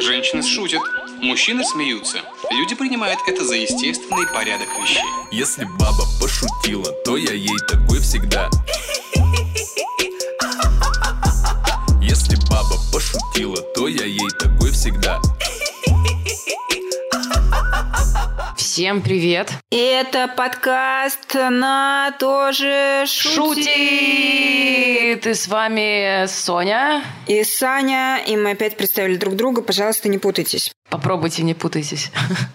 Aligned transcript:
Женщины 0.00 0.42
шутят, 0.42 0.82
мужчины 1.20 1.64
смеются. 1.64 2.18
Люди 2.50 2.74
принимают 2.74 3.18
это 3.26 3.44
за 3.44 3.56
естественный 3.56 4.26
порядок 4.26 4.68
вещей. 4.80 5.02
Если 5.30 5.64
баба 5.64 6.04
пошутила, 6.20 6.90
то 7.04 7.16
я 7.16 7.32
ей 7.32 7.58
такой 7.68 8.00
всегда. 8.00 8.48
Если 12.00 12.36
баба 12.48 12.76
пошутила, 12.92 13.60
то 13.74 13.88
я 13.88 14.04
ей 14.04 14.28
такой 14.38 14.70
всегда. 14.70 15.20
Всем 18.78 19.02
привет! 19.02 19.50
И 19.72 19.76
это 19.76 20.28
подкаст 20.28 21.34
на 21.34 22.14
тоже 22.20 23.06
шутит. 23.08 23.64
Шутит! 23.64 25.26
И 25.26 25.34
с 25.34 25.48
вами 25.48 26.26
Соня. 26.28 27.02
И 27.26 27.42
Саня, 27.42 28.20
и 28.24 28.36
мы 28.36 28.52
опять 28.52 28.76
представили 28.76 29.16
друг 29.16 29.34
друга. 29.34 29.62
Пожалуйста, 29.62 30.08
не 30.08 30.18
путайтесь. 30.18 30.70
Попробуйте, 30.90 31.42
не 31.42 31.54
путайтесь. 31.54 32.10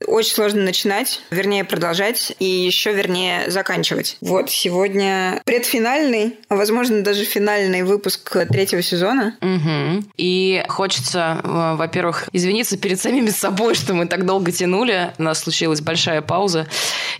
Очень 0.08 0.34
сложно 0.34 0.64
начинать, 0.64 1.22
вернее 1.30 1.64
продолжать, 1.64 2.36
и 2.40 2.46
еще 2.46 2.92
вернее 2.94 3.50
заканчивать. 3.52 4.18
Вот 4.22 4.50
сегодня 4.50 5.42
предфинальный, 5.46 6.38
а 6.50 6.56
возможно 6.56 7.04
даже 7.04 7.26
финальный 7.26 7.84
выпуск 7.84 8.36
третьего 8.50 8.82
сезона. 8.82 9.36
Угу. 9.42 10.06
И 10.18 10.64
хочется, 10.68 11.42
э, 11.44 11.76
во-первых, 11.76 12.28
извиниться 12.34 12.78
перед 12.78 13.00
самими 13.00 13.30
собой, 13.30 13.76
что 13.76 13.94
мы 13.94 14.08
так 14.08 14.26
долго 14.26 14.52
тянули. 14.52 15.14
У 15.20 15.24
нас 15.24 15.40
случилась 15.40 15.82
большая 15.82 16.22
пауза. 16.22 16.68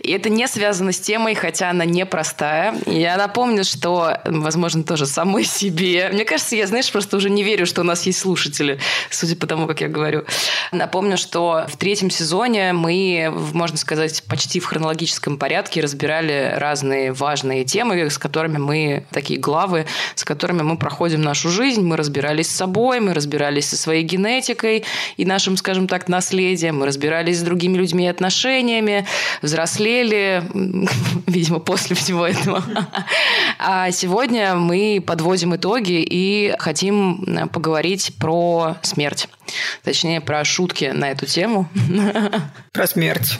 И 0.00 0.10
это 0.10 0.28
не 0.30 0.48
связано 0.48 0.92
с 0.92 0.98
темой, 0.98 1.34
хотя 1.36 1.70
она 1.70 1.84
непростая. 1.84 2.74
Я 2.86 3.16
напомню, 3.16 3.64
что, 3.64 4.18
возможно, 4.24 4.82
тоже 4.82 5.06
самой 5.06 5.44
себе. 5.44 6.10
Мне 6.12 6.24
кажется, 6.24 6.56
я, 6.56 6.66
знаешь, 6.66 6.90
просто 6.90 7.16
уже 7.16 7.30
не 7.30 7.44
верю, 7.44 7.66
что 7.66 7.82
у 7.82 7.84
нас 7.84 8.04
есть 8.06 8.18
слушатели, 8.18 8.80
судя 9.10 9.36
по 9.36 9.46
тому, 9.46 9.66
как 9.68 9.80
я 9.80 9.88
говорю. 9.88 10.24
Напомню, 10.72 11.03
что 11.16 11.66
в 11.68 11.76
третьем 11.76 12.10
сезоне 12.10 12.72
мы, 12.72 13.32
можно 13.52 13.76
сказать, 13.76 14.22
почти 14.28 14.60
в 14.60 14.66
хронологическом 14.66 15.38
порядке 15.38 15.80
разбирали 15.80 16.54
разные 16.56 17.12
важные 17.12 17.64
темы, 17.64 18.10
с 18.10 18.18
которыми 18.18 18.58
мы, 18.58 19.06
такие 19.10 19.38
главы, 19.38 19.86
с 20.14 20.24
которыми 20.24 20.62
мы 20.62 20.76
проходим 20.76 21.22
нашу 21.22 21.48
жизнь. 21.50 21.82
Мы 21.82 21.96
разбирались 21.96 22.48
с 22.48 22.56
собой, 22.56 23.00
мы 23.00 23.14
разбирались 23.14 23.68
со 23.68 23.76
своей 23.76 24.02
генетикой 24.02 24.84
и 25.16 25.24
нашим, 25.24 25.56
скажем 25.56 25.86
так, 25.86 26.08
наследием, 26.08 26.78
мы 26.78 26.86
разбирались 26.86 27.38
с 27.38 27.42
другими 27.42 27.76
людьми 27.76 28.04
и 28.04 28.08
отношениями, 28.08 29.06
взрослели, 29.42 30.42
видимо, 31.26 31.60
после 31.60 31.96
всего 31.96 32.26
этого. 32.26 32.62
А 33.58 33.90
сегодня 33.90 34.54
мы 34.54 35.02
подводим 35.04 35.54
итоги 35.56 36.04
и 36.08 36.54
хотим 36.58 37.48
поговорить 37.52 38.12
про 38.18 38.76
смерть. 38.82 39.28
Точнее, 39.82 40.20
про 40.20 40.44
шутки 40.44 40.90
на 40.94 41.10
эту 41.10 41.26
тему. 41.26 41.68
Про 42.72 42.86
смерть. 42.86 43.38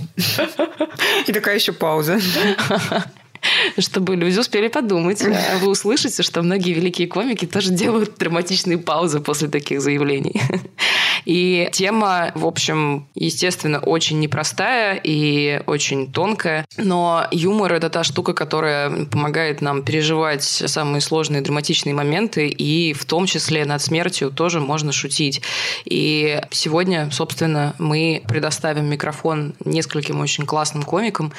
И 1.27 1.33
такая 1.33 1.55
еще 1.55 1.72
пауза. 1.72 2.20
чтобы 3.78 4.17
люди 4.17 4.39
успели 4.39 4.69
подумать. 4.69 5.23
А 5.23 5.59
вы 5.61 5.70
услышите, 5.70 6.23
что 6.23 6.42
многие 6.42 6.73
великие 6.73 7.09
комики 7.09 7.47
тоже 7.47 7.70
делают 7.70 8.17
драматичные 8.19 8.78
паузы 8.78 9.20
после 9.20 9.48
таких 9.48 9.81
заявлений. 9.81 10.41
И 11.25 11.69
тема, 11.73 12.33
в 12.34 12.47
общем, 12.47 13.06
естественно, 13.14 13.78
очень 13.78 14.20
непростая 14.20 15.01
и 15.03 15.62
очень 15.67 16.12
тонкая, 16.12 16.67
но 16.77 17.27
юмор— 17.31 17.73
это 17.75 17.89
та 17.89 18.05
штука, 18.05 18.34
которая 18.34 19.06
помогает 19.06 19.62
нам 19.62 19.83
переживать 19.83 20.42
самые 20.42 21.01
сложные 21.01 21.41
драматичные 21.41 21.95
моменты, 21.95 22.48
и 22.48 22.92
в 22.92 23.06
том 23.06 23.25
числе 23.25 23.64
над 23.64 23.81
смертью 23.81 24.31
тоже 24.31 24.61
можно 24.61 24.92
шутить. 24.92 25.41
И 25.86 26.42
сегодня, 26.51 27.08
собственно, 27.11 27.75
мы 27.79 28.23
предоставим 28.29 28.86
микрофон 28.86 29.55
нескольким 29.64 30.20
очень 30.20 30.45
классным 30.45 30.83
комикам 30.83 31.33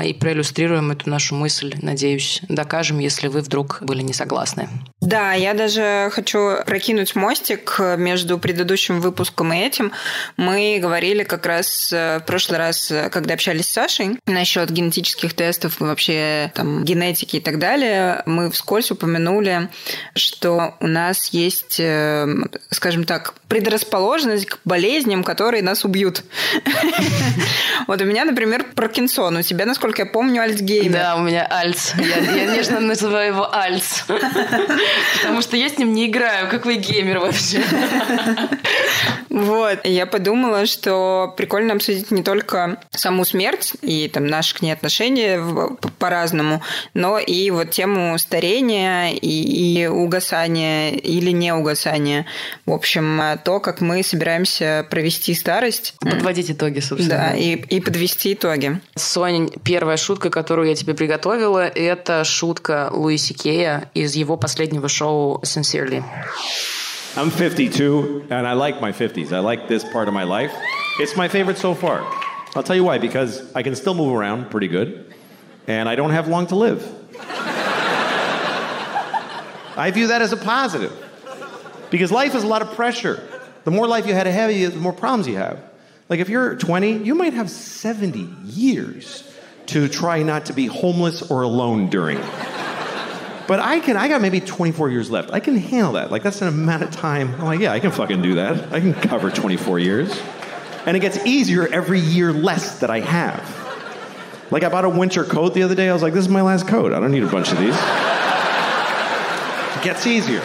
и 0.00 0.12
проиллюстрируем 0.12 0.92
эту 0.92 1.10
нашу 1.10 1.34
мысль, 1.34 1.51
надеюсь, 1.60 2.40
докажем, 2.48 2.98
если 2.98 3.28
вы 3.28 3.40
вдруг 3.40 3.78
были 3.82 4.02
не 4.02 4.12
согласны. 4.12 4.68
Да, 5.00 5.32
я 5.32 5.52
даже 5.54 6.10
хочу 6.12 6.56
прокинуть 6.64 7.14
мостик 7.16 7.80
между 7.98 8.38
предыдущим 8.38 9.00
выпуском 9.00 9.52
и 9.52 9.58
этим. 9.58 9.92
Мы 10.36 10.78
говорили 10.80 11.24
как 11.24 11.46
раз 11.46 11.92
э, 11.92 12.18
в 12.20 12.24
прошлый 12.24 12.58
раз, 12.58 12.90
э, 12.90 13.10
когда 13.10 13.34
общались 13.34 13.66
с 13.66 13.72
Сашей, 13.72 14.18
насчет 14.26 14.70
генетических 14.70 15.34
тестов 15.34 15.80
и 15.80 15.84
вообще 15.84 16.52
там 16.54 16.84
генетики 16.84 17.36
и 17.36 17.40
так 17.40 17.58
далее. 17.58 18.22
Мы 18.26 18.50
вскользь 18.50 18.90
упомянули, 18.90 19.68
что 20.14 20.76
у 20.80 20.86
нас 20.86 21.28
есть, 21.28 21.80
э, 21.80 22.26
скажем 22.70 23.04
так, 23.04 23.34
предрасположенность 23.48 24.46
к 24.46 24.58
болезням, 24.64 25.24
которые 25.24 25.62
нас 25.62 25.84
убьют. 25.84 26.24
Вот 27.88 28.00
у 28.00 28.04
меня, 28.04 28.24
например, 28.24 28.64
Паркинсон. 28.74 29.36
У 29.38 29.42
тебя, 29.42 29.66
насколько 29.66 30.02
я 30.02 30.06
помню, 30.06 30.42
Альцгеймер. 30.42 30.92
Да, 30.92 31.16
у 31.16 31.22
меня 31.22 31.41
Альц. 31.50 31.92
Я 31.96 32.46
нежно 32.46 32.80
называю 32.80 33.34
его 33.34 33.54
Альц. 33.54 34.02
Потому 34.06 35.42
что 35.42 35.56
я 35.56 35.68
с 35.68 35.78
ним 35.78 35.92
не 35.92 36.06
играю. 36.06 36.48
Как 36.48 36.64
вы 36.66 36.76
геймер 36.76 37.18
вообще? 37.18 37.62
Вот. 39.30 39.78
Я 39.84 40.06
подумала, 40.06 40.66
что 40.66 41.32
прикольно 41.36 41.74
обсудить 41.74 42.10
не 42.10 42.22
только 42.22 42.78
саму 42.90 43.24
смерть 43.24 43.74
и 43.80 44.08
там 44.08 44.26
наши 44.26 44.54
к 44.54 44.62
ней 44.62 44.72
отношения 44.72 45.42
по-разному, 45.98 46.62
но 46.92 47.18
и 47.18 47.50
вот 47.50 47.70
тему 47.70 48.18
старения 48.18 49.12
и, 49.12 49.82
и 49.82 49.86
угасания 49.86 50.90
или 50.90 51.30
не 51.30 51.54
угасания. 51.54 52.26
В 52.66 52.72
общем, 52.72 53.38
то, 53.44 53.60
как 53.60 53.80
мы 53.80 54.02
собираемся 54.02 54.86
провести 54.90 55.34
старость. 55.34 55.94
Подводить 56.00 56.50
итоги, 56.50 56.80
собственно. 56.80 57.30
Да, 57.30 57.34
и, 57.34 57.54
и 57.54 57.80
подвести 57.80 58.34
итоги. 58.34 58.80
Соня, 58.96 59.48
первая 59.64 59.96
шутка, 59.96 60.28
которую 60.28 60.68
я 60.68 60.74
тебе 60.74 60.92
приготовила, 60.92 61.21
это 61.21 62.23
шутка 62.23 62.89
Луиси 62.91 63.33
Кея 63.33 63.89
из 63.93 64.15
его 64.15 64.37
последнего 64.37 64.87
шоу 64.89 65.41
«Sincerely». 65.43 66.03
I'm 67.15 67.31
52, 67.31 68.27
and 68.29 68.45
I 68.45 68.53
like 68.53 68.79
my 68.79 68.91
50s. 68.91 69.31
I 69.33 69.39
like 69.39 69.67
this 69.67 69.83
part 69.83 70.07
of 70.07 70.13
my 70.13 70.23
life. 70.23 70.51
It's 70.99 71.15
my 71.15 71.27
favorite 71.27 71.57
so 71.57 71.73
far. 71.73 72.03
I'll 72.55 72.63
tell 72.63 72.75
you 72.75 72.83
why, 72.83 72.99
because 72.99 73.41
I 73.55 73.63
can 73.63 73.75
still 73.75 73.93
move 73.93 74.13
around 74.13 74.49
pretty 74.49 74.67
good, 74.67 75.13
and 75.67 75.89
I 75.89 75.95
don't 75.95 76.11
have 76.11 76.27
long 76.27 76.47
to 76.47 76.55
live. 76.55 76.83
I 79.75 79.91
view 79.91 80.07
that 80.07 80.21
as 80.21 80.31
a 80.31 80.37
positive, 80.37 80.91
because 81.91 82.11
life 82.11 82.35
is 82.35 82.43
a 82.43 82.47
lot 82.47 82.61
of 82.61 82.71
pressure. 82.75 83.21
The 83.63 83.71
more 83.71 83.87
life 83.87 84.07
you 84.07 84.13
had 84.13 84.27
ahead 84.27 84.49
of 84.49 84.55
you, 84.55 84.69
the 84.69 84.79
more 84.79 84.93
problems 84.93 85.27
you 85.27 85.37
have. 85.37 85.59
Like 86.09 86.19
if 86.19 86.29
you're 86.29 86.55
20, 86.55 87.03
you 87.03 87.15
might 87.15 87.33
have 87.33 87.49
70 87.49 88.29
years 88.45 89.23
to 89.66 89.88
try 89.88 90.22
not 90.22 90.46
to 90.46 90.52
be 90.52 90.66
homeless 90.66 91.22
or 91.30 91.42
alone 91.42 91.88
during. 91.88 92.18
But 93.48 93.60
I 93.60 93.80
can, 93.80 93.96
I 93.96 94.08
got 94.08 94.20
maybe 94.22 94.40
24 94.40 94.90
years 94.90 95.10
left. 95.10 95.32
I 95.32 95.40
can 95.40 95.56
handle 95.56 95.94
that. 95.94 96.10
Like, 96.10 96.22
that's 96.22 96.40
an 96.42 96.48
amount 96.48 96.84
of 96.84 96.90
time. 96.90 97.34
I'm 97.34 97.44
like, 97.44 97.60
yeah, 97.60 97.72
I 97.72 97.80
can 97.80 97.90
fucking 97.90 98.22
do 98.22 98.36
that. 98.36 98.72
I 98.72 98.80
can 98.80 98.94
cover 98.94 99.30
24 99.30 99.78
years. 99.78 100.22
And 100.86 100.96
it 100.96 101.00
gets 101.00 101.18
easier 101.26 101.66
every 101.66 102.00
year 102.00 102.32
less 102.32 102.80
that 102.80 102.90
I 102.90 103.00
have. 103.00 103.62
Like, 104.50 104.64
I 104.64 104.68
bought 104.68 104.84
a 104.84 104.88
winter 104.88 105.24
coat 105.24 105.54
the 105.54 105.62
other 105.64 105.74
day. 105.74 105.88
I 105.88 105.92
was 105.92 106.02
like, 106.02 106.14
this 106.14 106.24
is 106.24 106.30
my 106.30 106.42
last 106.42 106.68
coat. 106.68 106.92
I 106.92 107.00
don't 107.00 107.10
need 107.10 107.24
a 107.24 107.30
bunch 107.30 107.52
of 107.52 107.58
these. 107.58 107.76
it 109.76 109.82
gets 109.82 110.06
easier. 110.06 110.42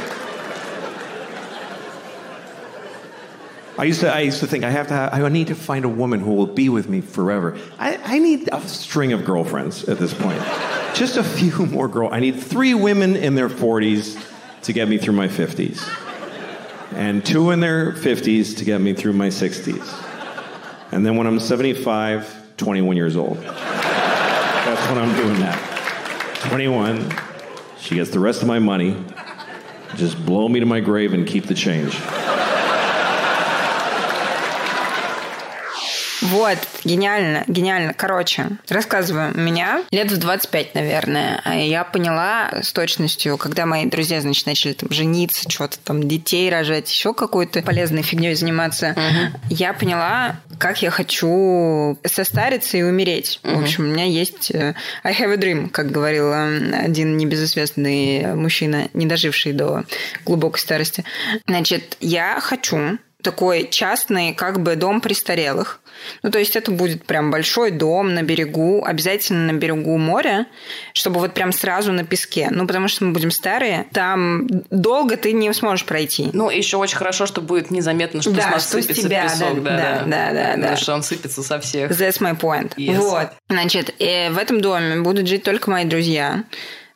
I 3.78 3.84
used 3.84 4.00
to, 4.00 4.12
I 4.12 4.22
used 4.22 4.40
to 4.40 4.48
think 4.48 4.64
I 4.64 4.72
have 4.72 4.88
to, 4.88 4.94
have, 4.94 5.14
I 5.14 5.30
need 5.30 5.48
to 5.48 5.56
find 5.56 5.86
a 5.86 5.90
woman 5.90 6.20
who 6.20 6.34
will 6.34 6.48
be 6.48 6.68
with 6.68 6.90
me 6.90 7.02
forever. 7.02 7.58
I, 7.78 7.98
I 7.98 8.18
need 8.18 8.50
a 8.52 8.60
string 8.68 9.14
of 9.14 9.24
girlfriends 9.24 9.88
at 9.88 10.00
this 10.00 10.16
point. 10.16 10.42
Just 10.96 11.18
a 11.18 11.24
few 11.24 11.66
more 11.68 11.88
girls. 11.88 12.12
I 12.12 12.20
need 12.20 12.40
three 12.40 12.74
women 12.74 13.16
in 13.16 13.36
their 13.36 13.50
40s 13.50 14.20
to 14.64 14.74
get 14.74 14.88
me 14.88 14.98
through 14.98 15.14
my 15.14 15.28
50s, 15.28 15.88
and 16.94 17.24
two 17.24 17.52
in 17.52 17.60
their 17.60 17.92
50s 17.94 18.58
to 18.58 18.66
get 18.66 18.82
me 18.82 18.94
through 18.94 19.14
my 19.14 19.28
60s. 19.28 20.04
And 20.92 21.06
then 21.06 21.16
when 21.16 21.28
I'm 21.28 21.40
75, 21.40 22.58
21 22.58 22.96
years 22.96 23.16
old. 23.16 23.38
That's 23.38 24.90
when 24.90 24.98
I'm 24.98 25.16
doing 25.16 25.40
that. 25.40 26.40
21, 26.50 27.14
she 27.80 27.96
gets 27.96 28.10
the 28.10 28.20
rest 28.20 28.42
of 28.42 28.48
my 28.48 28.58
money. 28.58 28.98
Just 29.96 30.26
blow 30.26 30.50
me 30.50 30.60
to 30.60 30.66
my 30.66 30.80
grave 30.80 31.14
and 31.14 31.28
keep 31.28 31.46
the 31.46 31.54
change. 31.54 31.96
Вот, 36.22 36.58
гениально, 36.84 37.44
гениально. 37.48 37.94
Короче, 37.94 38.48
рассказываю. 38.70 39.38
Меня 39.38 39.84
лет 39.92 40.12
в 40.12 40.18
25, 40.18 40.76
наверное. 40.76 41.42
А 41.44 41.56
я 41.56 41.84
поняла 41.84 42.50
с 42.62 42.74
точностью, 42.74 43.38
когда 43.38 43.66
мои 43.66 43.86
друзья, 43.86 44.22
значит, 44.22 44.46
начали 44.46 44.74
там 44.74 44.92
жениться, 44.92 45.50
что-то 45.50 45.78
там, 45.80 46.08
детей 46.08 46.50
рожать, 46.50 46.90
еще 46.90 47.14
какой-то 47.14 47.62
полезной 47.62 48.02
фигней 48.02 48.36
заниматься. 48.36 48.92
Угу. 48.92 49.42
Я 49.50 49.74
поняла, 49.74 50.40
как 50.58 50.82
я 50.82 50.90
хочу 50.90 51.98
состариться 52.06 52.78
и 52.78 52.84
умереть. 52.84 53.40
Угу. 53.44 53.54
В 53.54 53.64
общем, 53.64 53.84
у 53.86 53.88
меня 53.88 54.06
есть 54.06 54.52
э, 54.52 54.74
I 55.04 55.14
have 55.14 55.34
a 55.34 55.38
dream, 55.38 55.70
как 55.70 55.92
говорил 55.92 56.32
один 56.32 57.18
небезызвестный 57.18 58.36
мужчина, 58.36 58.90
не 58.94 59.06
доживший 59.06 59.54
до 59.54 59.84
глубокой 60.26 60.60
старости. 60.60 61.04
Значит, 61.48 61.98
я 62.00 62.40
хочу 62.42 62.98
такой 63.24 63.68
частный 63.70 64.34
как 64.34 64.62
бы 64.62 64.76
дом 64.76 65.02
престарелых. 65.02 65.80
Ну, 66.22 66.30
то 66.30 66.38
есть 66.38 66.56
это 66.56 66.72
будет 66.72 67.04
прям 67.04 67.32
большой 67.32 67.72
дом 67.72 68.14
на 68.14 68.22
берегу, 68.22 68.86
обязательно 68.86 69.52
на 69.52 69.58
берегу 69.58 69.98
моря, 69.98 70.46
чтобы 70.94 71.20
вот 71.20 71.34
прям 71.34 71.52
сразу 71.52 71.92
на 71.92 72.06
песке. 72.06 72.50
Ну, 72.52 72.68
потому 72.68 72.88
что 72.88 73.06
мы 73.06 73.14
будем 73.14 73.32
старые, 73.32 73.88
там 73.92 74.48
долго 74.70 75.18
ты 75.18 75.34
не 75.34 75.52
сможешь 75.54 75.86
пройти. 75.86 76.30
Ну, 76.34 76.50
еще 76.52 76.78
очень 76.78 76.98
хорошо, 76.98 77.26
что 77.26 77.42
будет 77.42 77.72
незаметно, 77.72 78.22
что 78.22 78.32
Да, 78.32 78.44
с 78.44 78.52
нас 78.52 78.70
что 78.70 78.82
с 78.82 78.82
сыпется 78.84 79.04
тебя, 79.08 79.24
песок. 79.24 79.64
да, 79.64 79.78
да, 79.78 80.06
да, 80.06 80.32
да, 80.34 80.48
Потому 80.52 80.62
да. 80.62 80.78
что 80.78 80.94
он 80.94 81.04
сыпется 81.04 81.42
со 81.42 81.60
всех. 81.60 81.92
That's 81.92 82.22
my 82.22 82.40
point. 82.40 82.74
Yes. 82.78 82.98
Вот. 82.98 83.30
Значит, 83.50 83.96
э, 84.00 84.30
в 84.30 84.38
этом 84.38 84.62
доме 84.62 85.02
будут 85.02 85.28
жить 85.28 85.42
только 85.44 85.72
мои 85.72 85.86
друзья. 85.86 86.44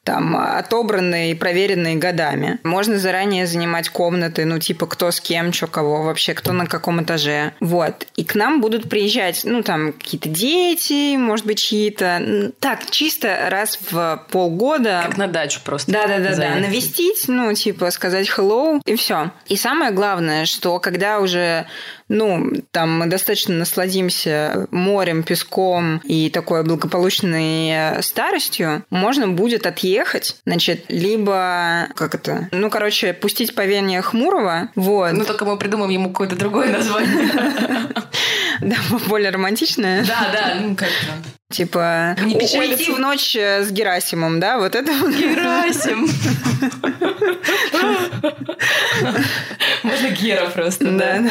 Там 0.03 0.35
отобранные 0.35 1.31
и 1.31 1.35
проверенные 1.35 1.95
годами. 1.95 2.59
Можно 2.63 2.97
заранее 2.97 3.45
занимать 3.45 3.89
комнаты, 3.89 4.45
ну, 4.45 4.57
типа, 4.57 4.87
кто 4.87 5.11
с 5.11 5.21
кем, 5.21 5.53
что 5.53 5.67
кого, 5.67 6.03
вообще, 6.03 6.33
кто 6.33 6.53
на 6.53 6.65
каком 6.65 7.03
этаже. 7.03 7.53
Вот. 7.59 8.07
И 8.15 8.23
к 8.23 8.33
нам 8.33 8.61
будут 8.61 8.89
приезжать, 8.89 9.41
ну, 9.43 9.61
там, 9.61 9.93
какие-то 9.93 10.27
дети, 10.27 11.15
может 11.17 11.45
быть, 11.45 11.59
чьи-то. 11.59 12.51
Так, 12.59 12.89
чисто 12.89 13.47
раз 13.49 13.77
в 13.91 14.25
полгода. 14.31 15.03
Как 15.05 15.17
на 15.17 15.27
дачу 15.27 15.59
просто. 15.63 15.91
Да, 15.91 16.07
да, 16.07 16.17
да, 16.17 16.29
да. 16.29 16.35
заехать. 16.35 16.61
Навестить, 16.61 17.23
ну, 17.27 17.53
типа, 17.53 17.91
сказать 17.91 18.27
hello, 18.27 18.81
и 18.85 18.95
все. 18.95 19.31
И 19.47 19.55
самое 19.55 19.91
главное, 19.91 20.45
что 20.45 20.79
когда 20.79 21.19
уже 21.19 21.67
ну, 22.11 22.51
там 22.71 22.99
мы 22.99 23.05
достаточно 23.07 23.55
насладимся 23.55 24.67
морем, 24.71 25.23
песком 25.23 26.01
и 26.03 26.29
такой 26.29 26.63
благополучной 26.63 28.03
старостью, 28.03 28.85
можно 28.89 29.27
будет 29.29 29.65
отъехать, 29.65 30.35
значит, 30.45 30.85
либо, 30.89 31.87
как 31.95 32.13
это, 32.15 32.49
ну, 32.51 32.69
короче, 32.69 33.13
пустить 33.13 33.55
по 33.55 33.65
вене 33.65 34.01
Хмурого, 34.01 34.69
вот, 34.75 35.13
Ну, 35.13 35.23
только 35.25 35.45
мы 35.45 35.57
придумаем 35.57 35.91
ему 35.91 36.09
какое-то 36.09 36.35
другое 36.35 36.71
название. 36.71 37.31
да, 38.61 38.75
более 39.07 39.31
романтичное, 39.31 40.05
Да, 40.05 40.29
да, 40.33 40.55
ну 40.61 40.75
как-то. 40.75 40.93
типа, 41.49 42.17
Не 42.21 42.35
уйти 42.35 42.91
в 42.91 42.99
ночь 42.99 43.35
э, 43.35 43.63
с 43.63 43.71
Герасимом, 43.71 44.39
да, 44.39 44.59
вот 44.59 44.75
это. 44.75 44.91
Герасим. 44.91 46.09
Можно 49.83 50.09
Гера 50.09 50.49
просто, 50.49 50.85
Да. 50.91 51.23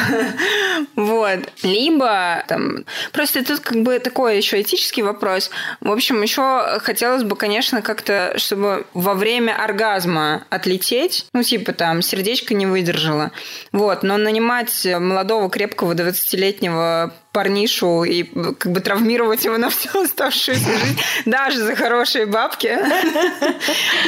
Вот. 0.97 1.41
Либо 1.63 2.45
там... 2.49 2.85
Просто 3.13 3.45
тут 3.45 3.61
как 3.61 3.83
бы 3.83 3.99
такой 3.99 4.37
еще 4.37 4.61
этический 4.61 5.03
вопрос. 5.03 5.51
В 5.81 5.91
общем, 5.91 6.23
еще 6.23 6.79
хотелось 6.81 7.23
бы, 7.23 7.37
конечно, 7.37 7.83
как-то, 7.83 8.35
чтобы 8.37 8.87
во 8.95 9.15
время 9.15 9.57
оргазма 9.63 10.45
отлететь, 10.51 11.27
ну, 11.33 11.43
типа 11.43 11.73
там, 11.73 12.03
сердечко 12.03 12.55
не 12.55 12.67
выдержало. 12.67 13.31
Вот. 13.73 14.03
Но 14.03 14.17
нанимать 14.17 14.87
молодого, 14.87 15.51
крепкого, 15.51 15.95
20-летнего 15.95 17.13
парнишу 17.33 18.05
и 18.05 18.25
как 18.25 18.73
бы 18.73 18.81
травмировать 18.81 19.45
его 19.45 19.57
на 19.59 19.71
всю 19.71 19.89
оставшуюся 20.03 20.65
жизнь, 20.79 21.01
даже 21.27 21.59
за 21.59 21.77
хорошие 21.77 22.27
бабки, 22.27 22.77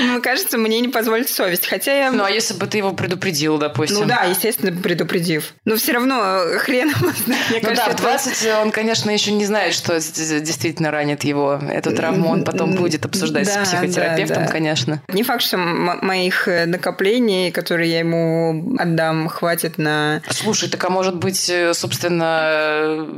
мне 0.01 0.21
кажется, 0.23 0.59
мне 0.59 0.81
не 0.81 0.89
позволит 0.89 1.29
совесть. 1.29 1.67
Хотя 1.67 1.93
я... 2.07 2.11
Ну, 2.13 2.25
а 2.25 2.31
если 2.31 2.55
бы 2.55 2.67
ты 2.67 2.79
его 2.79 2.93
предупредил, 2.93 3.59
допустим? 3.59 4.01
Ну 4.01 4.05
да, 4.07 4.25
естественно, 4.25 4.73
предупредив. 4.73 5.55
Но 5.65 5.77
все 5.77 5.93
равно 5.93 6.21
э, 6.21 6.59
хрен 6.59 6.89
его 6.89 7.11
знает. 7.25 7.43
Мне 7.51 7.61
Ну 7.63 7.69
кажется, 7.69 7.87
да, 7.87 7.91
в 7.91 7.95
это- 7.95 8.03
20 8.03 8.49
он, 8.63 8.71
конечно, 8.73 9.11
еще 9.11 9.33
не 9.33 9.47
знает, 9.47 9.75
что 9.75 10.01
с- 10.01 10.11
действительно 10.41 10.91
ранит 10.91 11.25
его. 11.25 11.61
Эту 11.71 11.95
травму 11.95 12.31
он 12.31 12.45
потом 12.45 12.75
будет 12.75 13.05
обсуждать 13.05 13.47
Да, 13.47 13.65
с 13.65 13.69
психотерапевтом, 13.69 14.39
да, 14.43 14.47
да. 14.47 14.53
конечно. 14.53 15.03
Не 15.09 15.23
факт, 15.23 15.43
что 15.43 15.57
моих 15.59 16.49
э, 16.49 16.67
накоплений, 16.67 17.51
которые 17.53 17.91
я 17.91 17.99
ему 18.01 18.77
отдам, 18.79 19.29
хватит 19.29 19.79
на 19.79 20.23
Слушай, 20.31 20.69
так 20.69 20.83
а 20.85 20.91
может 20.91 21.17
быть, 21.17 21.49
э, 21.51 21.73
собственно... 21.75 23.09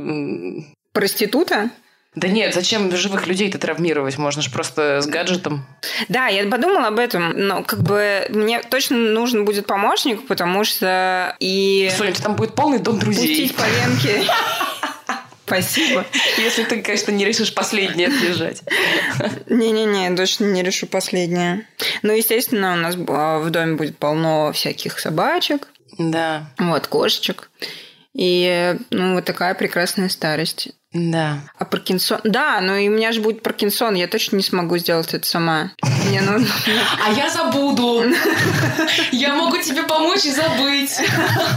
проститута. 0.91 1.69
Да 2.15 2.29
нет, 2.29 2.53
зачем 2.53 2.95
живых 2.95 3.27
людей-то 3.27 3.57
травмировать? 3.57 4.17
Можно 4.17 4.41
же 4.41 4.49
просто 4.49 5.01
с 5.01 5.05
гаджетом. 5.05 5.65
Да, 6.07 6.27
я 6.27 6.49
подумала 6.49 6.87
об 6.87 6.97
этом, 6.97 7.33
но 7.35 7.61
как 7.63 7.83
бы 7.83 8.25
мне 8.29 8.61
точно 8.61 8.95
нужен 8.95 9.43
будет 9.43 9.67
помощник, 9.67 10.25
потому 10.25 10.63
что 10.63 11.35
и 11.39 11.91
Соня, 11.95 12.13
там 12.13 12.35
будет 12.35 12.55
полный 12.55 12.79
дом 12.79 12.99
друзей. 12.99 13.27
пустить 13.27 13.55
по 13.55 13.63
венке... 13.63 14.23
Спасибо. 15.45 16.03
Если 16.39 16.63
ты, 16.63 16.81
конечно, 16.81 17.11
не 17.11 17.23
решишь 17.23 17.53
последнее 17.53 18.07
отъезжать. 18.07 18.63
Не-не-не, 19.47 20.15
точно 20.15 20.45
не 20.45 20.63
решу 20.63 20.87
последнее. 20.87 21.67
Ну, 22.01 22.13
естественно, 22.13 22.73
у 22.73 22.77
нас 22.77 22.95
а, 23.07 23.37
в 23.37 23.51
доме 23.51 23.75
будет 23.75 23.95
полно 23.99 24.51
всяких 24.53 24.97
собачек, 24.99 25.67
Да, 25.99 26.49
вот, 26.57 26.87
кошечек. 26.87 27.51
И, 28.17 28.77
ну, 28.91 29.15
вот 29.15 29.25
такая 29.25 29.53
прекрасная 29.55 30.07
старость. 30.07 30.69
Да. 30.95 31.39
А 31.59 31.65
Паркинсон... 31.65 32.21
Да, 32.23 32.61
но 32.61 32.77
и 32.77 32.87
у 32.87 32.91
меня 32.91 33.11
же 33.11 33.19
будет 33.19 33.43
Паркинсон, 33.43 33.95
я 33.95 34.07
точно 34.07 34.37
не 34.37 34.43
смогу 34.43 34.77
сделать 34.77 35.13
это 35.13 35.27
сама. 35.27 35.71
Мне 36.07 36.21
нужно... 36.21 36.47
А 37.05 37.11
я 37.11 37.29
забуду. 37.29 38.05
Я 39.11 39.35
могу 39.35 39.57
тебе 39.57 39.83
помочь 39.83 40.23
и 40.23 40.31
забыть. 40.31 40.97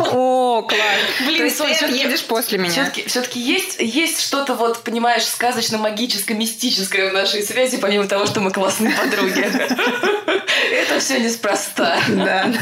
О, 0.01 0.63
класс. 0.63 0.81
Блин, 1.21 1.39
То 1.39 1.45
есть 1.45 1.57
Сонь, 1.57 1.73
ты 1.79 1.87
едешь 1.87 2.25
после 2.25 2.59
меня. 2.59 2.73
Все-таки, 2.73 3.05
все-таки 3.07 3.39
есть, 3.39 3.77
есть 3.79 4.21
что-то, 4.21 4.55
вот, 4.55 4.83
понимаешь, 4.83 5.25
сказочно-магическое, 5.25 6.35
мистическое 6.35 7.11
в 7.11 7.15
нашей 7.15 7.43
связи, 7.45 7.79
помимо 7.79 8.09
того, 8.09 8.27
что 8.27 8.41
мы 8.41 8.51
классные 8.51 8.93
подруги. 8.93 9.47
Это 10.73 10.99
все 10.99 11.21
неспроста. 11.21 11.99
Да. 12.09 12.53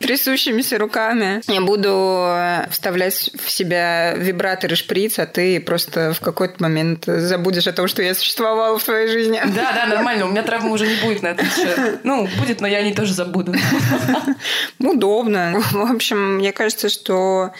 Трясущимися 0.00 0.78
руками. 0.78 1.40
Я 1.46 1.60
буду 1.60 2.24
э, 2.28 2.66
вставлять 2.70 3.30
в 3.42 3.50
себя 3.50 4.14
вибратор 4.14 4.72
и 4.72 4.76
шприц, 4.76 5.18
а 5.18 5.26
ты 5.26 5.43
просто 5.58 6.12
в 6.12 6.20
какой-то 6.20 6.62
момент 6.62 7.04
забудешь 7.06 7.66
о 7.66 7.72
том, 7.72 7.88
что 7.88 8.02
я 8.02 8.14
существовала 8.14 8.78
в 8.78 8.84
твоей 8.84 9.08
жизни. 9.08 9.40
Да, 9.54 9.72
да, 9.72 9.86
нормально. 9.86 10.26
У 10.26 10.28
меня 10.28 10.42
травмы 10.42 10.70
уже 10.72 10.86
не 10.86 10.96
будет 10.96 11.22
на 11.22 11.28
этот 11.28 11.46
счет. 11.54 12.00
Ну, 12.04 12.28
будет, 12.38 12.60
но 12.60 12.66
я 12.66 12.78
они 12.78 12.92
тоже 12.92 13.14
забуду. 13.14 13.54
Удобно. 14.78 15.62
В 15.72 15.92
общем, 15.92 16.36
мне 16.36 16.52
кажется, 16.52 16.88
что 16.88 17.52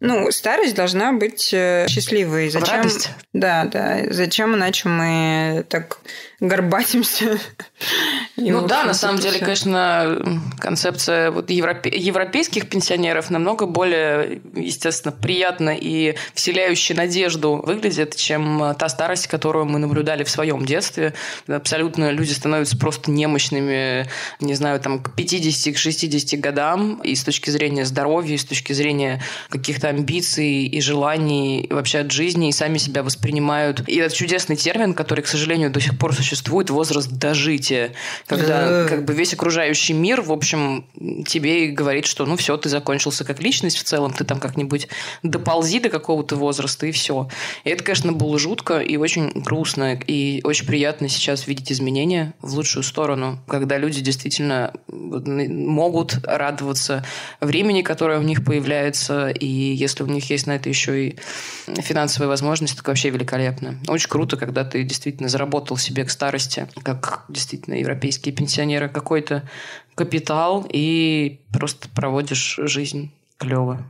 ну, 0.00 0.32
старость 0.32 0.74
должна 0.74 1.12
быть 1.12 1.54
э, 1.54 1.86
счастливой. 1.88 2.50
Зачем? 2.50 2.76
радость. 2.76 3.10
Да, 3.32 3.64
да. 3.66 4.00
Зачем 4.10 4.56
иначе 4.56 4.88
мы 4.88 5.64
так 5.68 5.98
горбатимся? 6.42 7.38
И, 8.36 8.50
Ну 8.50 8.66
да, 8.66 8.84
на 8.84 8.94
самом 8.94 9.20
деле, 9.20 9.38
конечно, 9.38 10.18
концепция 10.58 11.30
вот 11.30 11.50
европе- 11.50 11.96
европейских 11.96 12.68
пенсионеров 12.68 13.30
намного 13.30 13.66
более, 13.66 14.40
естественно, 14.54 15.12
приятно 15.12 15.70
и 15.70 16.16
вселяющая 16.34 16.96
надежду 16.96 17.62
выглядит, 17.64 18.16
чем 18.16 18.74
та 18.78 18.88
старость, 18.88 19.28
которую 19.28 19.66
мы 19.66 19.78
наблюдали 19.78 20.24
в 20.24 20.30
своем 20.30 20.64
детстве. 20.66 21.14
Абсолютно 21.46 22.10
люди 22.10 22.32
становятся 22.32 22.76
просто 22.76 23.10
немощными, 23.10 24.08
не 24.40 24.54
знаю, 24.54 24.80
там, 24.80 25.00
к 25.00 25.14
50 25.14 25.74
к 25.74 25.78
60 25.78 26.40
годам, 26.40 27.00
и 27.04 27.14
с 27.14 27.22
точки 27.22 27.50
зрения 27.50 27.84
здоровья, 27.84 28.34
и 28.34 28.38
с 28.38 28.44
точки 28.44 28.72
зрения 28.72 29.22
каких-то 29.48 29.88
амбиций 29.88 30.64
и 30.64 30.80
желаний 30.80 31.62
и 31.62 31.72
вообще 31.72 32.00
от 32.00 32.10
жизни, 32.10 32.48
и 32.48 32.52
сами 32.52 32.78
себя 32.78 33.04
воспринимают. 33.04 33.88
И 33.88 33.96
этот 33.96 34.14
чудесный 34.14 34.56
термин, 34.56 34.94
который, 34.94 35.20
к 35.20 35.28
сожалению, 35.28 35.70
до 35.70 35.80
сих 35.80 35.96
пор 35.98 36.12
существует, 36.14 36.31
возраст 36.70 37.10
дожития, 37.10 37.92
когда 38.26 38.82
Да. 38.82 38.88
как 38.88 39.04
бы 39.04 39.14
весь 39.14 39.34
окружающий 39.34 39.92
мир, 39.92 40.22
в 40.22 40.32
общем, 40.32 40.86
тебе 41.26 41.66
и 41.66 41.70
говорит, 41.70 42.06
что 42.06 42.26
ну 42.26 42.36
все, 42.36 42.56
ты 42.56 42.68
закончился 42.68 43.24
как 43.24 43.40
личность 43.40 43.78
в 43.78 43.82
целом, 43.82 44.12
ты 44.12 44.24
там 44.24 44.40
как-нибудь 44.40 44.88
доползи 45.22 45.80
до 45.80 45.88
какого-то 45.88 46.36
возраста, 46.36 46.86
и 46.86 46.92
все. 46.92 47.28
И 47.64 47.70
это, 47.70 47.84
конечно, 47.84 48.12
было 48.12 48.38
жутко 48.38 48.80
и 48.80 48.96
очень 48.96 49.30
грустно, 49.30 49.94
и 49.94 50.40
очень 50.44 50.66
приятно 50.66 51.08
сейчас 51.08 51.46
видеть 51.46 51.72
изменения 51.72 52.34
в 52.40 52.54
лучшую 52.54 52.82
сторону, 52.82 53.38
когда 53.48 53.78
люди 53.78 54.00
действительно 54.00 54.72
могут 54.88 56.18
радоваться 56.24 57.04
времени, 57.40 57.82
которое 57.82 58.18
у 58.18 58.22
них 58.22 58.44
появляется, 58.44 59.28
и 59.28 59.46
если 59.46 60.02
у 60.02 60.06
них 60.06 60.30
есть 60.30 60.46
на 60.46 60.56
это 60.56 60.68
еще 60.68 61.08
и 61.08 61.16
финансовые 61.80 62.28
возможности, 62.28 62.76
так 62.76 62.88
вообще 62.88 63.10
великолепно. 63.10 63.78
Очень 63.88 64.08
круто, 64.08 64.36
когда 64.36 64.64
ты 64.64 64.82
действительно 64.82 65.28
заработал 65.28 65.76
себе 65.76 66.04
к 66.04 66.10
старости, 66.12 66.68
как 66.82 67.24
действительно 67.28 67.74
европейские 67.74 68.34
пенсионеры, 68.34 68.88
какой-то 68.88 69.48
капитал 69.94 70.66
и 70.68 71.40
просто 71.52 71.88
проводишь 71.88 72.58
жизнь 72.62 73.10
клево. 73.38 73.84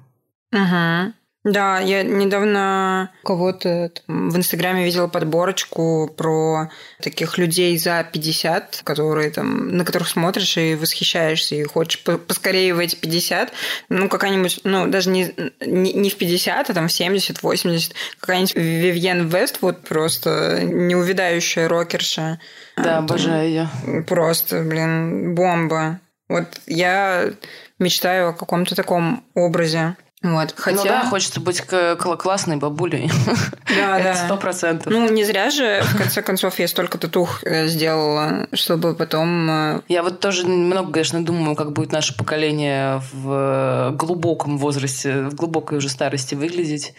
Мгм. 0.51 1.15
Да, 1.45 1.81
я 1.81 2.05
недавно 2.05 3.11
кого-то 3.25 3.91
в 4.07 4.37
Инстаграме 4.37 4.85
видела 4.85 5.09
подборочку 5.09 6.09
про 6.17 6.71
таких 7.01 7.37
людей 7.37 7.77
за 7.79 8.07
50, 8.13 8.83
которые 8.85 9.31
там, 9.31 9.77
на 9.77 9.85
которых 9.85 10.09
смотришь 10.09 10.57
и 10.57 10.77
восхищаешься, 10.77 11.57
и 11.57 11.65
хочешь 11.65 12.03
по- 12.05 12.19
поскорее 12.19 12.75
в 12.75 12.79
эти 12.79 12.95
50. 12.95 13.53
Ну, 13.89 14.09
какая-нибудь, 14.09 14.61
ну, 14.63 14.87
даже 14.87 15.11
не, 15.11 15.35
не, 15.61 15.93
не 15.93 16.11
в 16.11 16.17
50, 16.17 16.71
а 16.71 16.75
там 16.75 16.87
в 16.87 16.93
70, 16.93 17.43
80. 17.43 17.93
Какая-нибудь 18.21 18.55
Вивьен 18.55 19.27
Вествуд 19.27 19.81
просто 19.81 20.61
неувидающая 20.63 21.67
рокерша. 21.67 22.39
Да, 22.77 22.85
там 22.85 23.05
обожаю 23.05 23.49
ее. 23.49 24.05
Просто, 24.07 24.63
блин, 24.63 25.35
бомба. 25.35 25.99
Вот 26.29 26.47
я 26.67 27.33
мечтаю 27.81 28.29
о 28.29 28.33
каком-то 28.33 28.77
таком 28.77 29.25
образе. 29.35 29.97
Вот. 30.23 30.55
Хотя... 30.57 30.77
Ну 30.79 30.85
да, 30.85 31.05
хочется 31.07 31.41
быть 31.41 31.63
классной 31.63 32.57
бабулей. 32.57 33.11
Да, 33.69 33.99
да. 34.03 34.15
сто 34.15 34.37
процентов. 34.37 34.93
Ну, 34.93 35.09
не 35.11 35.25
зря 35.25 35.51
же, 35.51 35.83
в 35.83 35.97
конце 35.99 36.23
концов, 36.23 36.59
я 36.59 36.69
столько 36.69 36.99
татух 36.99 37.43
э, 37.45 37.67
сделала, 37.67 38.47
чтобы 38.53 38.95
потом... 38.95 39.51
э, 39.51 39.81
Я 39.89 40.03
вот 40.03 40.21
тоже 40.21 40.47
много, 40.47 40.93
конечно, 40.93 41.25
думаю, 41.25 41.57
как 41.57 41.73
будет 41.73 41.93
наше 41.93 42.17
поколение 42.17 43.03
в 43.13 43.93
глубоком 43.97 44.59
возрасте, 44.59 45.23
в 45.23 45.35
глубокой 45.35 45.79
уже 45.79 45.89
старости 45.89 46.35
выглядеть. 46.35 46.95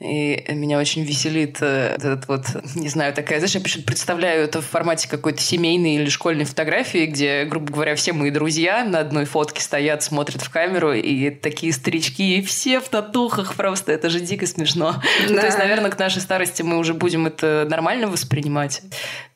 И 0.00 0.42
меня 0.54 0.78
очень 0.78 1.02
веселит 1.02 1.58
э, 1.60 1.94
этот 1.96 2.26
вот, 2.26 2.46
не 2.74 2.88
знаю, 2.88 3.12
такая, 3.12 3.38
знаешь, 3.38 3.54
я 3.54 3.82
представляю 3.82 4.44
это 4.44 4.62
в 4.62 4.66
формате 4.66 5.06
какой-то 5.08 5.42
семейной 5.42 5.96
или 5.96 6.08
школьной 6.08 6.46
фотографии, 6.46 7.04
где, 7.04 7.44
грубо 7.44 7.70
говоря, 7.70 7.94
все 7.96 8.14
мои 8.14 8.30
друзья 8.30 8.82
на 8.82 9.00
одной 9.00 9.26
фотке 9.26 9.60
стоят, 9.60 10.02
смотрят 10.02 10.40
в 10.40 10.48
камеру, 10.48 10.94
и 10.94 11.28
такие 11.28 11.74
старички, 11.74 12.38
и 12.38 12.42
все 12.42 12.80
в 12.80 12.88
татухах 12.88 13.54
просто. 13.56 13.92
Это 13.92 14.08
же 14.08 14.20
дико 14.20 14.46
смешно. 14.46 14.94
Да. 15.28 15.34
То 15.40 15.46
есть, 15.46 15.58
наверное, 15.58 15.90
к 15.90 15.98
нашей 15.98 16.22
старости 16.22 16.62
мы 16.62 16.78
уже 16.78 16.94
будем 16.94 17.26
это 17.26 17.66
нормально 17.68 18.06
воспринимать. 18.06 18.80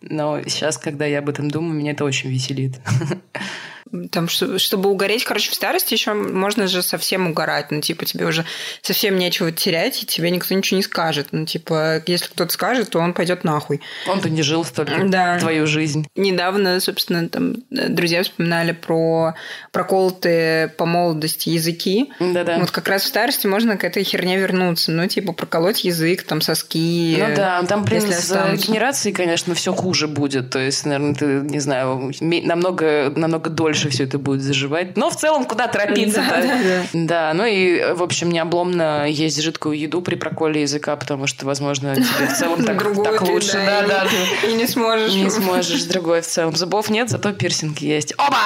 Но 0.00 0.40
сейчас, 0.46 0.78
когда 0.78 1.04
я 1.04 1.18
об 1.18 1.28
этом 1.28 1.50
думаю, 1.50 1.74
меня 1.74 1.92
это 1.92 2.06
очень 2.06 2.30
веселит. 2.30 2.80
Там, 4.10 4.28
что- 4.28 4.58
чтобы 4.58 4.88
угореть, 4.90 5.24
короче, 5.24 5.50
в 5.50 5.54
старости 5.54 5.94
еще 5.94 6.14
можно 6.14 6.66
же 6.66 6.82
совсем 6.82 7.28
угорать. 7.30 7.70
Ну, 7.70 7.80
типа, 7.80 8.04
тебе 8.06 8.24
уже 8.26 8.44
совсем 8.82 9.16
нечего 9.18 9.52
терять, 9.52 10.02
и 10.02 10.06
тебе 10.06 10.30
никто 10.30 10.54
ничего 10.54 10.78
не 10.78 10.82
скажет. 10.82 11.28
Ну, 11.32 11.44
типа, 11.46 12.02
если 12.06 12.26
кто-то 12.26 12.52
скажет, 12.52 12.90
то 12.90 12.98
он 12.98 13.12
пойдет 13.12 13.44
нахуй. 13.44 13.80
Он-то 14.08 14.30
не 14.30 14.42
жил 14.42 14.64
столько 14.64 15.04
Да. 15.04 15.38
твою 15.38 15.66
жизнь. 15.66 16.06
Недавно, 16.16 16.80
собственно, 16.80 17.28
там 17.28 17.56
э, 17.70 17.88
друзья 17.88 18.22
вспоминали 18.22 18.72
про 18.72 19.34
проколотые 19.70 20.68
по 20.68 20.86
молодости 20.86 21.50
языки. 21.50 22.10
Да-да. 22.18 22.58
Вот 22.58 22.70
как 22.70 22.88
раз 22.88 23.02
в 23.02 23.06
старости 23.06 23.46
можно 23.46 23.76
к 23.76 23.84
этой 23.84 24.02
херне 24.02 24.38
вернуться. 24.38 24.90
Ну, 24.92 25.06
типа, 25.06 25.32
проколоть 25.32 25.84
язык, 25.84 26.22
там, 26.22 26.40
соски. 26.40 27.16
Ну 27.18 27.36
да, 27.36 27.62
там, 27.64 27.84
блин, 27.84 28.00
с 28.00 28.18
останутся. 28.18 28.66
генерацией, 28.66 29.14
конечно, 29.14 29.54
все 29.54 29.74
хуже 29.74 30.08
будет. 30.08 30.50
То 30.50 30.58
есть, 30.58 30.86
наверное, 30.86 31.14
ты, 31.14 31.24
не 31.26 31.60
знаю, 31.60 32.12
намного, 32.20 33.12
намного 33.14 33.50
дольше 33.50 33.73
все 33.74 34.04
это 34.04 34.18
будет 34.18 34.40
заживать. 34.42 34.96
Но 34.96 35.10
в 35.10 35.16
целом, 35.16 35.44
куда 35.44 35.66
торопиться-то? 35.68 36.42
Да, 36.42 36.42
да, 36.42 36.84
да. 36.92 37.32
Ну 37.34 37.44
и, 37.44 37.92
в 37.92 38.02
общем, 38.02 38.30
необломно 38.30 39.08
есть 39.08 39.40
жидкую 39.42 39.78
еду 39.78 40.00
при 40.02 40.14
проколе 40.14 40.62
языка, 40.62 40.96
потому 40.96 41.26
что, 41.26 41.46
возможно, 41.46 41.94
тебе 41.96 42.26
в 42.26 42.36
целом 42.36 42.64
так, 43.04 43.22
лучше. 43.22 43.52
да, 43.52 43.82
Да, 43.86 44.06
и- 44.48 44.54
не 44.54 44.66
сможешь. 44.66 45.14
Не 45.14 45.30
сможешь, 45.30 45.84
другой 45.84 46.20
в 46.22 46.26
целом. 46.26 46.54
Зубов 46.56 46.90
нет, 46.90 47.10
зато 47.10 47.32
пирсинг 47.32 47.78
есть. 47.78 48.14
Оба! 48.18 48.38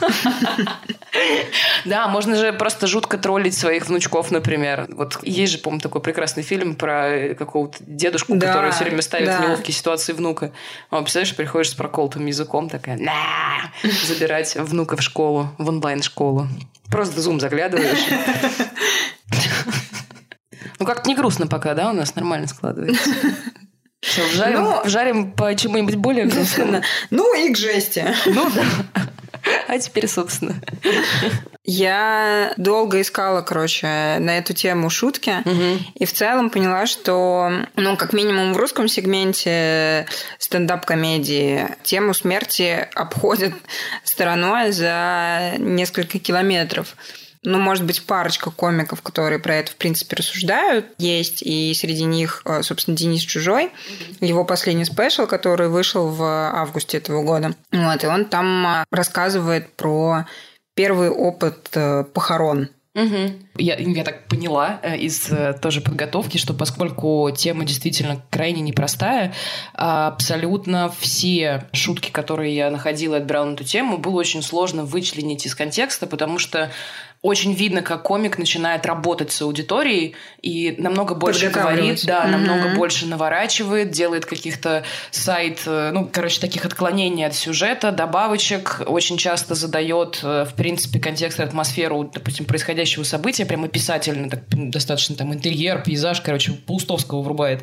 Да, 1.84 2.08
можно 2.08 2.36
же 2.36 2.52
просто 2.54 2.86
жутко 2.86 3.18
троллить 3.18 3.54
своих 3.56 3.86
внучков, 3.88 4.30
например. 4.30 4.86
Вот 4.88 5.18
есть 5.22 5.52
же, 5.52 5.58
по-моему, 5.58 5.80
такой 5.80 6.00
прекрасный 6.00 6.42
фильм 6.42 6.74
про 6.74 7.34
какого-то 7.38 7.78
дедушку, 7.80 8.34
Да, 8.36 8.46
который 8.46 8.70
все 8.70 8.84
время 8.84 9.02
ставит 9.02 9.26
да. 9.26 9.38
в 9.38 9.40
неловкие 9.42 9.74
ситуации 9.74 10.14
внука. 10.14 10.52
А, 10.90 11.02
представляешь, 11.02 11.36
приходишь 11.36 11.70
с 11.70 11.74
проколотым 11.74 12.24
языком, 12.26 12.70
такая, 12.70 12.96
«На!» 12.96 13.12
забирать 14.06 14.56
внука 14.64 14.96
в 14.96 15.02
школу, 15.02 15.50
в 15.58 15.68
онлайн-школу. 15.68 16.48
Просто 16.90 17.20
зум 17.20 17.40
заглядываешь. 17.40 18.06
Ну, 20.78 20.86
как-то 20.86 21.08
не 21.08 21.14
грустно 21.14 21.46
пока, 21.46 21.74
да, 21.74 21.90
у 21.90 21.92
нас 21.92 22.14
нормально 22.16 22.48
складывается. 22.48 23.10
Всё, 24.00 24.26
вжарим, 24.26 24.62
Ну, 24.62 24.82
вжарим 24.84 25.32
по 25.32 25.54
чему-нибудь 25.54 25.94
более 25.94 26.26
грустному. 26.26 26.82
Ну 27.10 27.34
и 27.34 27.52
к 27.52 27.56
жести. 27.56 28.04
Ну 28.26 28.50
да. 28.50 28.64
А 29.68 29.78
теперь, 29.78 30.08
собственно. 30.08 30.56
Я 31.64 32.54
долго 32.56 33.00
искала, 33.00 33.42
короче, 33.42 33.86
на 34.18 34.38
эту 34.38 34.52
тему 34.52 34.90
шутки. 34.90 35.36
И 35.94 36.04
в 36.04 36.12
целом 36.12 36.50
поняла, 36.50 36.86
что, 36.86 37.50
ну, 37.76 37.96
как 37.96 38.12
минимум 38.12 38.52
в 38.52 38.56
русском 38.56 38.88
сегменте 38.88 40.06
стендап-комедии 40.38 41.68
тему 41.84 42.14
смерти 42.14 42.88
обходят 42.94 43.54
стороной 44.04 44.72
за 44.72 45.54
несколько 45.58 46.18
километров. 46.18 46.96
Ну, 47.44 47.58
может 47.58 47.84
быть, 47.84 48.04
парочка 48.04 48.52
комиков, 48.52 49.02
которые 49.02 49.40
про 49.40 49.56
это, 49.56 49.72
в 49.72 49.74
принципе, 49.74 50.14
рассуждают, 50.14 50.86
есть. 50.98 51.42
И 51.42 51.74
среди 51.74 52.04
них, 52.04 52.42
э, 52.44 52.62
собственно, 52.62 52.96
Денис 52.96 53.22
Чужой, 53.22 53.72
его 54.20 54.44
последний 54.44 54.84
спешл, 54.84 55.26
который 55.26 55.68
вышел 55.68 56.08
в 56.08 56.22
августе 56.22 56.98
этого 56.98 57.24
года. 57.24 57.56
Вот, 57.72 58.04
и 58.04 58.06
он 58.06 58.26
там 58.26 58.64
а, 58.64 58.84
рассказывает 58.92 59.72
про 59.72 60.24
первый 60.74 61.10
опыт 61.10 61.70
э, 61.74 62.04
похорон. 62.04 62.68
Я, 63.56 63.76
я 63.76 64.04
так 64.04 64.28
поняла 64.28 64.78
э, 64.82 64.98
из 64.98 65.30
э, 65.30 65.54
тоже 65.54 65.80
подготовки, 65.80 66.36
что 66.36 66.52
поскольку 66.52 67.30
тема 67.34 67.64
действительно 67.64 68.22
крайне 68.28 68.60
непростая, 68.60 69.32
а 69.72 70.08
абсолютно 70.08 70.92
все 70.98 71.68
шутки, 71.72 72.10
которые 72.10 72.54
я 72.54 72.70
находила 72.70 73.14
и 73.14 73.18
отбирала 73.18 73.46
на 73.46 73.54
эту 73.54 73.64
тему, 73.64 73.96
было 73.96 74.20
очень 74.20 74.42
сложно 74.42 74.84
вычленить 74.84 75.46
из 75.46 75.54
контекста, 75.54 76.06
потому 76.06 76.38
что 76.38 76.70
очень 77.22 77.52
видно, 77.54 77.82
как 77.82 78.02
комик 78.02 78.36
начинает 78.36 78.84
работать 78.84 79.30
с 79.30 79.40
аудиторией 79.42 80.16
и 80.42 80.74
намного 80.76 81.14
больше 81.14 81.50
говорит, 81.50 82.04
да, 82.04 82.22
Мгм. 82.22 82.32
намного 82.32 82.74
больше 82.74 83.06
наворачивает, 83.06 83.92
делает 83.92 84.26
каких-то 84.26 84.82
сайт, 85.12 85.62
э, 85.66 85.92
ну, 85.94 86.08
короче, 86.12 86.40
таких 86.40 86.64
отклонений 86.64 87.24
от 87.24 87.34
сюжета, 87.34 87.92
добавочек, 87.92 88.82
очень 88.86 89.18
часто 89.18 89.54
задает, 89.54 90.18
э, 90.24 90.44
в 90.50 90.54
принципе, 90.54 90.98
контекст 90.98 91.38
и 91.38 91.44
атмосферу, 91.44 92.10
допустим, 92.12 92.44
происходящего 92.44 93.04
события, 93.04 93.46
прямо 93.46 93.66
описательно, 93.66 94.28
так, 94.28 94.40
достаточно 94.50 95.14
там 95.14 95.32
интерьер, 95.32 95.80
пейзаж, 95.80 96.20
короче, 96.22 96.52
Паустовского 96.66 97.22
врубает. 97.22 97.62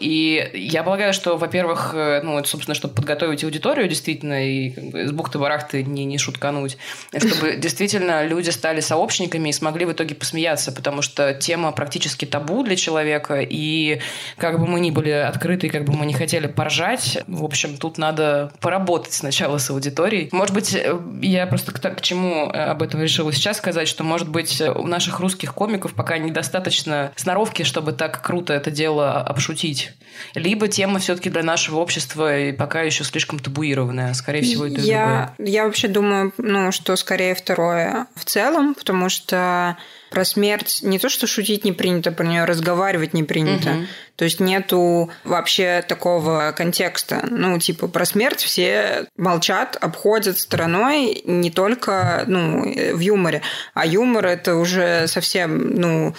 И 0.00 0.50
я 0.54 0.82
полагаю, 0.82 1.12
что, 1.12 1.36
во-первых, 1.36 1.92
э, 1.94 2.22
ну, 2.22 2.38
это, 2.38 2.48
собственно, 2.48 2.74
чтобы 2.74 2.94
подготовить 2.94 3.44
аудиторию 3.44 3.86
действительно 3.86 4.48
и 4.48 4.70
как 4.70 4.84
бы, 4.84 5.06
с 5.08 5.12
бухты-барахты 5.12 5.82
не, 5.82 6.06
не 6.06 6.16
шуткануть, 6.16 6.78
чтобы 7.14 7.56
действительно 7.58 8.24
люди 8.26 8.48
стали 8.48 8.80
сообщниками 8.94 9.48
и 9.48 9.52
смогли 9.52 9.86
в 9.86 9.92
итоге 9.92 10.14
посмеяться, 10.14 10.70
потому 10.70 11.02
что 11.02 11.34
тема 11.34 11.72
практически 11.72 12.26
табу 12.26 12.62
для 12.62 12.76
человека, 12.76 13.40
и 13.40 14.00
как 14.36 14.60
бы 14.60 14.66
мы 14.68 14.78
ни 14.78 14.92
были 14.92 15.10
открыты, 15.10 15.68
как 15.68 15.84
бы 15.84 15.92
мы 15.92 16.06
не 16.06 16.14
хотели 16.14 16.46
поржать, 16.46 17.18
в 17.26 17.42
общем, 17.42 17.76
тут 17.76 17.98
надо 17.98 18.52
поработать 18.60 19.12
сначала 19.12 19.58
с 19.58 19.68
аудиторией. 19.70 20.28
Может 20.30 20.54
быть, 20.54 20.74
э, 20.74 20.96
я 21.22 21.46
просто 21.48 21.72
к, 21.72 21.80
к 21.80 22.00
чему 22.02 22.50
э, 22.52 22.56
об 22.56 22.82
этом 22.82 23.02
решила 23.02 23.32
сейчас 23.32 23.56
сказать, 23.56 23.88
что, 23.88 24.04
может 24.04 24.28
быть, 24.28 24.60
э, 24.60 24.70
у 24.70 24.86
наших 24.86 25.18
русских 25.18 25.54
комиков 25.54 25.92
пока 25.94 26.18
недостаточно 26.18 27.10
сноровки, 27.16 27.64
чтобы 27.64 27.92
так 27.92 28.22
круто 28.22 28.52
это 28.52 28.70
дело 28.70 29.20
обшутить. 29.20 29.90
Либо 30.36 30.68
тема 30.68 31.00
все-таки 31.00 31.30
для 31.30 31.42
нашего 31.42 31.80
общества 31.80 32.38
и 32.38 32.52
пока 32.52 32.82
еще 32.82 33.02
слишком 33.02 33.40
табуированная. 33.40 34.14
Скорее 34.14 34.42
всего, 34.42 34.66
это 34.66 34.74
и 34.74 34.76
другое. 34.76 34.94
я, 34.94 35.34
я 35.38 35.64
вообще 35.64 35.88
думаю, 35.88 36.32
ну, 36.38 36.70
что 36.70 36.94
скорее 36.94 37.34
второе 37.34 38.06
в 38.14 38.24
целом, 38.24 38.76
потому 38.84 39.08
что 39.08 39.78
про 40.10 40.26
смерть 40.26 40.80
не 40.82 40.98
то, 40.98 41.08
что 41.08 41.26
шутить 41.26 41.64
не 41.64 41.72
принято, 41.72 42.12
про 42.12 42.26
нее 42.26 42.44
разговаривать 42.44 43.14
не 43.14 43.22
принято. 43.22 43.70
Мгм. 43.70 43.88
То 44.16 44.24
есть 44.26 44.40
нету 44.40 45.10
вообще 45.24 45.82
такого 45.88 46.52
контекста. 46.54 47.26
Ну, 47.30 47.58
типа, 47.58 47.88
про 47.88 48.04
смерть 48.04 48.42
все 48.42 49.06
молчат, 49.16 49.78
обходят 49.80 50.38
стороной 50.38 51.22
не 51.24 51.50
только 51.50 52.24
ну, 52.26 52.62
в 52.94 53.00
юморе, 53.00 53.40
а 53.72 53.86
юмор 53.86 54.26
это 54.26 54.56
уже 54.56 55.08
совсем, 55.08 55.74
ну, 55.74 56.14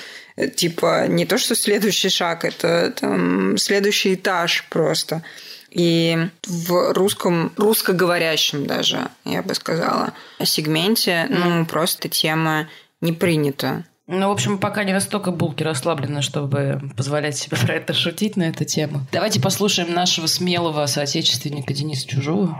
типа, 0.56 1.06
не 1.08 1.26
то, 1.26 1.38
что 1.38 1.56
следующий 1.56 2.10
шаг, 2.10 2.46
это 2.46 2.94
там, 3.00 3.58
следующий 3.58 4.16
этаж 4.16 4.66
просто. 4.70 5.22
И 5.70 6.30
в 6.48 6.94
русском, 6.94 7.52
русскоговорящем 7.58 8.66
даже, 8.66 9.10
я 9.26 9.44
бы 9.44 9.54
сказала, 9.56 10.14
сегменте, 10.44 11.28
ну, 11.30 11.66
просто 11.66 12.08
тема 12.10 12.68
не 13.02 13.12
принята. 13.12 13.86
Ну, 14.08 14.30
в 14.30 14.32
общем, 14.32 14.60
пока 14.60 14.84
не 14.84 14.94
настолько 14.94 15.32
булки 15.32 15.64
расслаблены, 15.64 16.22
чтобы 16.22 16.80
позволять 16.96 17.38
себе 17.38 17.58
про 17.58 17.74
это 17.74 17.94
шутить 17.94 18.38
на 18.38 18.44
эту 18.44 18.64
тему. 18.64 19.02
Давайте 19.12 19.42
послушаем 19.42 19.94
нашего 19.94 20.28
смелого 20.28 20.86
соотечественника 20.86 21.74
Дениса 21.74 22.08
Чужого. 22.08 22.56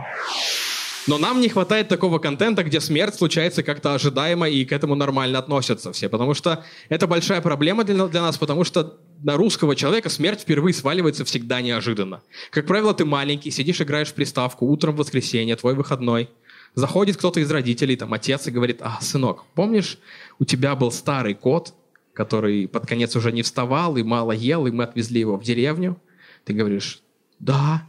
Но 1.06 1.18
нам 1.18 1.40
не 1.40 1.48
хватает 1.48 1.86
такого 1.86 2.18
контента, 2.18 2.64
где 2.64 2.80
смерть 2.80 3.14
случается 3.14 3.62
как-то 3.62 3.94
ожидаемо 3.94 4.48
и 4.48 4.64
к 4.64 4.72
этому 4.72 4.96
нормально 4.96 5.38
относятся 5.38 5.92
все. 5.92 6.08
Потому 6.08 6.34
что 6.34 6.64
это 6.88 7.06
большая 7.06 7.40
проблема 7.40 7.84
для, 7.84 8.06
для 8.08 8.22
нас, 8.22 8.36
потому 8.38 8.64
что 8.64 8.98
на 9.22 9.36
русского 9.36 9.74
человека 9.76 10.08
смерть 10.08 10.40
впервые 10.40 10.74
сваливается 10.74 11.24
всегда 11.24 11.60
неожиданно. 11.60 12.22
Как 12.50 12.66
правило, 12.66 12.94
ты 12.94 13.04
маленький, 13.04 13.50
сидишь, 13.50 13.80
играешь 13.80 14.08
в 14.08 14.14
приставку, 14.14 14.66
утром 14.66 14.94
в 14.94 14.98
воскресенье, 14.98 15.56
твой 15.56 15.74
выходной. 15.74 16.28
Заходит 16.74 17.16
кто-то 17.16 17.40
из 17.40 17.50
родителей, 17.50 17.96
там 17.96 18.12
отец, 18.12 18.46
и 18.46 18.50
говорит, 18.50 18.78
а, 18.82 18.98
сынок, 19.00 19.44
помнишь, 19.54 19.98
у 20.38 20.44
тебя 20.44 20.74
был 20.74 20.92
старый 20.92 21.34
кот, 21.34 21.74
который 22.12 22.68
под 22.68 22.86
конец 22.86 23.16
уже 23.16 23.32
не 23.32 23.42
вставал 23.42 23.96
и 23.96 24.02
мало 24.02 24.32
ел, 24.32 24.66
и 24.66 24.70
мы 24.70 24.84
отвезли 24.84 25.20
его 25.20 25.36
в 25.36 25.42
деревню? 25.42 26.00
Ты 26.44 26.52
говоришь, 26.52 27.00
да. 27.38 27.86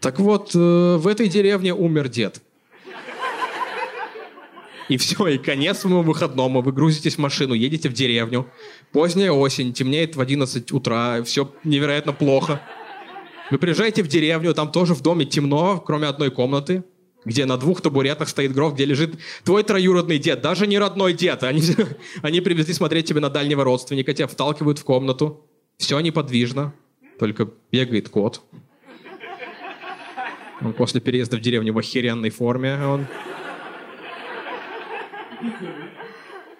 Так 0.00 0.18
вот, 0.20 0.50
э, 0.54 0.96
в 0.96 1.06
этой 1.06 1.28
деревне 1.28 1.74
умер 1.74 2.08
дед. 2.08 2.42
И 4.88 4.96
все, 4.96 5.26
и 5.26 5.38
конец 5.38 5.78
своему 5.78 6.02
выходному. 6.02 6.60
Вы 6.60 6.72
грузитесь 6.72 7.14
в 7.14 7.18
машину, 7.18 7.54
едете 7.54 7.88
в 7.88 7.92
деревню. 7.92 8.46
Поздняя 8.92 9.32
осень, 9.32 9.72
темнеет 9.72 10.16
в 10.16 10.20
11 10.20 10.72
утра, 10.72 11.22
все 11.22 11.50
невероятно 11.64 12.12
плохо. 12.12 12.60
Вы 13.50 13.58
приезжаете 13.58 14.02
в 14.02 14.08
деревню, 14.08 14.54
там 14.54 14.70
тоже 14.70 14.94
в 14.94 15.02
доме 15.02 15.24
темно, 15.24 15.82
кроме 15.84 16.06
одной 16.06 16.30
комнаты, 16.30 16.84
где 17.24 17.44
на 17.46 17.56
двух 17.56 17.80
табуретах 17.80 18.28
стоит 18.28 18.52
гроб, 18.52 18.74
где 18.74 18.84
лежит 18.84 19.14
твой 19.44 19.62
троюродный 19.62 20.18
дед, 20.18 20.40
даже 20.40 20.66
не 20.66 20.78
родной 20.78 21.12
дед. 21.12 21.42
Они, 21.42 21.62
они 22.22 22.40
привезли 22.40 22.74
смотреть 22.74 23.06
тебя 23.06 23.20
на 23.20 23.30
дальнего 23.30 23.64
родственника, 23.64 24.12
тебя 24.12 24.26
вталкивают 24.26 24.78
в 24.78 24.84
комнату. 24.84 25.46
Все 25.78 25.98
неподвижно, 26.00 26.74
только 27.18 27.48
бегает 27.72 28.08
кот. 28.08 28.42
Он 30.60 30.72
после 30.72 31.00
переезда 31.00 31.36
в 31.36 31.40
деревню 31.40 31.72
в 31.72 31.78
охеренной 31.78 32.30
форме. 32.30 32.78
Он... 32.86 33.06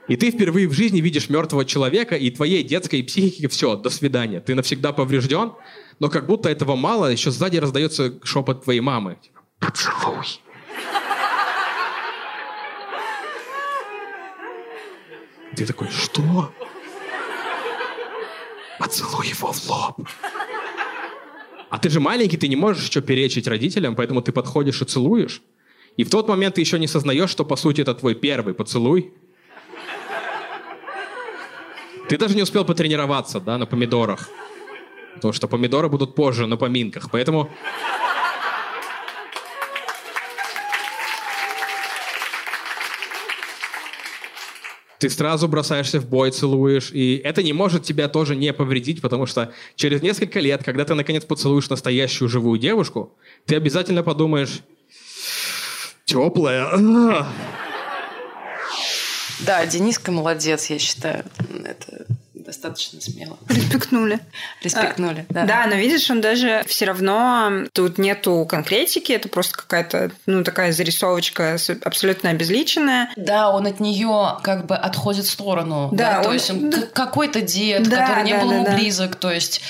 И 0.06 0.16
ты 0.16 0.30
впервые 0.30 0.68
в 0.68 0.72
жизни 0.72 1.00
видишь 1.00 1.30
мертвого 1.30 1.64
человека, 1.64 2.14
и 2.14 2.30
твоей 2.30 2.62
детской 2.62 3.02
психике 3.02 3.48
все, 3.48 3.74
до 3.76 3.88
свидания. 3.88 4.40
Ты 4.40 4.54
навсегда 4.54 4.92
поврежден, 4.92 5.52
но 5.98 6.10
как 6.10 6.26
будто 6.26 6.48
этого 6.48 6.76
мало, 6.76 7.06
еще 7.06 7.30
сзади 7.30 7.56
раздается 7.56 8.18
шепот 8.22 8.64
твоей 8.64 8.80
мамы. 8.80 9.16
Типа, 9.22 9.40
Поцелуй. 9.60 10.26
Ты 15.56 15.66
такой, 15.66 15.88
что? 15.88 16.52
Поцелуй 18.78 19.28
его 19.28 19.52
в 19.52 19.70
лоб. 19.70 20.08
А 21.70 21.78
ты 21.78 21.88
же 21.88 22.00
маленький, 22.00 22.36
ты 22.36 22.48
не 22.48 22.56
можешь 22.56 22.88
еще 22.88 23.00
перечить 23.00 23.46
родителям, 23.46 23.96
поэтому 23.96 24.20
ты 24.20 24.32
подходишь 24.32 24.82
и 24.82 24.84
целуешь. 24.84 25.42
И 25.96 26.04
в 26.04 26.10
тот 26.10 26.28
момент 26.28 26.56
ты 26.56 26.60
еще 26.60 26.78
не 26.78 26.88
сознаешь, 26.88 27.30
что 27.30 27.44
по 27.44 27.56
сути 27.56 27.82
это 27.82 27.94
твой 27.94 28.14
первый 28.14 28.54
поцелуй. 28.54 29.12
Ты 32.08 32.18
даже 32.18 32.34
не 32.34 32.42
успел 32.42 32.64
потренироваться, 32.64 33.40
да, 33.40 33.58
на 33.58 33.66
помидорах. 33.66 34.28
Потому 35.14 35.32
что 35.32 35.48
помидоры 35.48 35.88
будут 35.88 36.14
позже 36.14 36.46
на 36.46 36.56
поминках. 36.56 37.10
Поэтому 37.10 37.50
ты 44.98 45.10
сразу 45.10 45.48
бросаешься 45.48 46.00
в 46.00 46.08
бой, 46.08 46.30
целуешь, 46.30 46.90
и 46.90 47.16
это 47.22 47.42
не 47.42 47.52
может 47.52 47.84
тебя 47.84 48.08
тоже 48.08 48.34
не 48.34 48.52
повредить, 48.52 49.02
потому 49.02 49.26
что 49.26 49.52
через 49.76 50.00
несколько 50.02 50.40
лет, 50.40 50.64
когда 50.64 50.84
ты 50.86 50.94
наконец 50.94 51.24
поцелуешь 51.24 51.68
настоящую 51.68 52.28
живую 52.28 52.58
девушку, 52.58 53.12
ты 53.44 53.54
обязательно 53.54 54.02
подумаешь, 54.02 54.60
теплая, 56.04 56.64
а, 56.72 57.26
Да, 59.40 59.64
Дениска 59.66 60.12
молодец, 60.12 60.66
я 60.66 60.78
считаю. 60.78 61.24
Это 61.64 62.06
достаточно 62.34 63.00
смело. 63.00 63.38
Респектнули. 63.48 64.20
Респектнули, 64.62 65.26
А, 65.30 65.46
да. 65.46 65.66
но 65.66 65.74
видишь, 65.76 66.08
он 66.10 66.20
даже 66.20 66.62
все 66.66 66.84
равно 66.84 67.64
тут 67.72 67.98
нету 67.98 68.46
конкретики, 68.48 69.12
это 69.12 69.28
просто 69.28 69.56
какая-то, 69.56 70.10
ну, 70.26 70.44
такая 70.44 70.72
зарисовочка 70.72 71.56
абсолютно 71.82 72.30
обезличенная. 72.30 73.10
Да, 73.16 73.50
он 73.50 73.66
от 73.66 73.80
нее 73.80 74.36
как 74.42 74.66
бы 74.66 74.76
отходит 74.76 75.24
в 75.24 75.30
сторону. 75.30 75.88
Да, 75.92 76.22
то 76.22 76.28
он- 76.28 76.34
есть 76.34 76.50
он 76.50 76.70
да. 76.70 76.82
какой-то 76.92 77.40
дед, 77.40 77.88
Да, 77.88 78.06
который 78.06 78.24
не 78.24 78.32
да, 78.34 78.40
был 78.40 78.48
да, 78.50 78.54
ему 78.56 78.64
да. 78.66 78.74
близок. 78.76 79.16
То 79.16 79.32
есть 79.32 79.62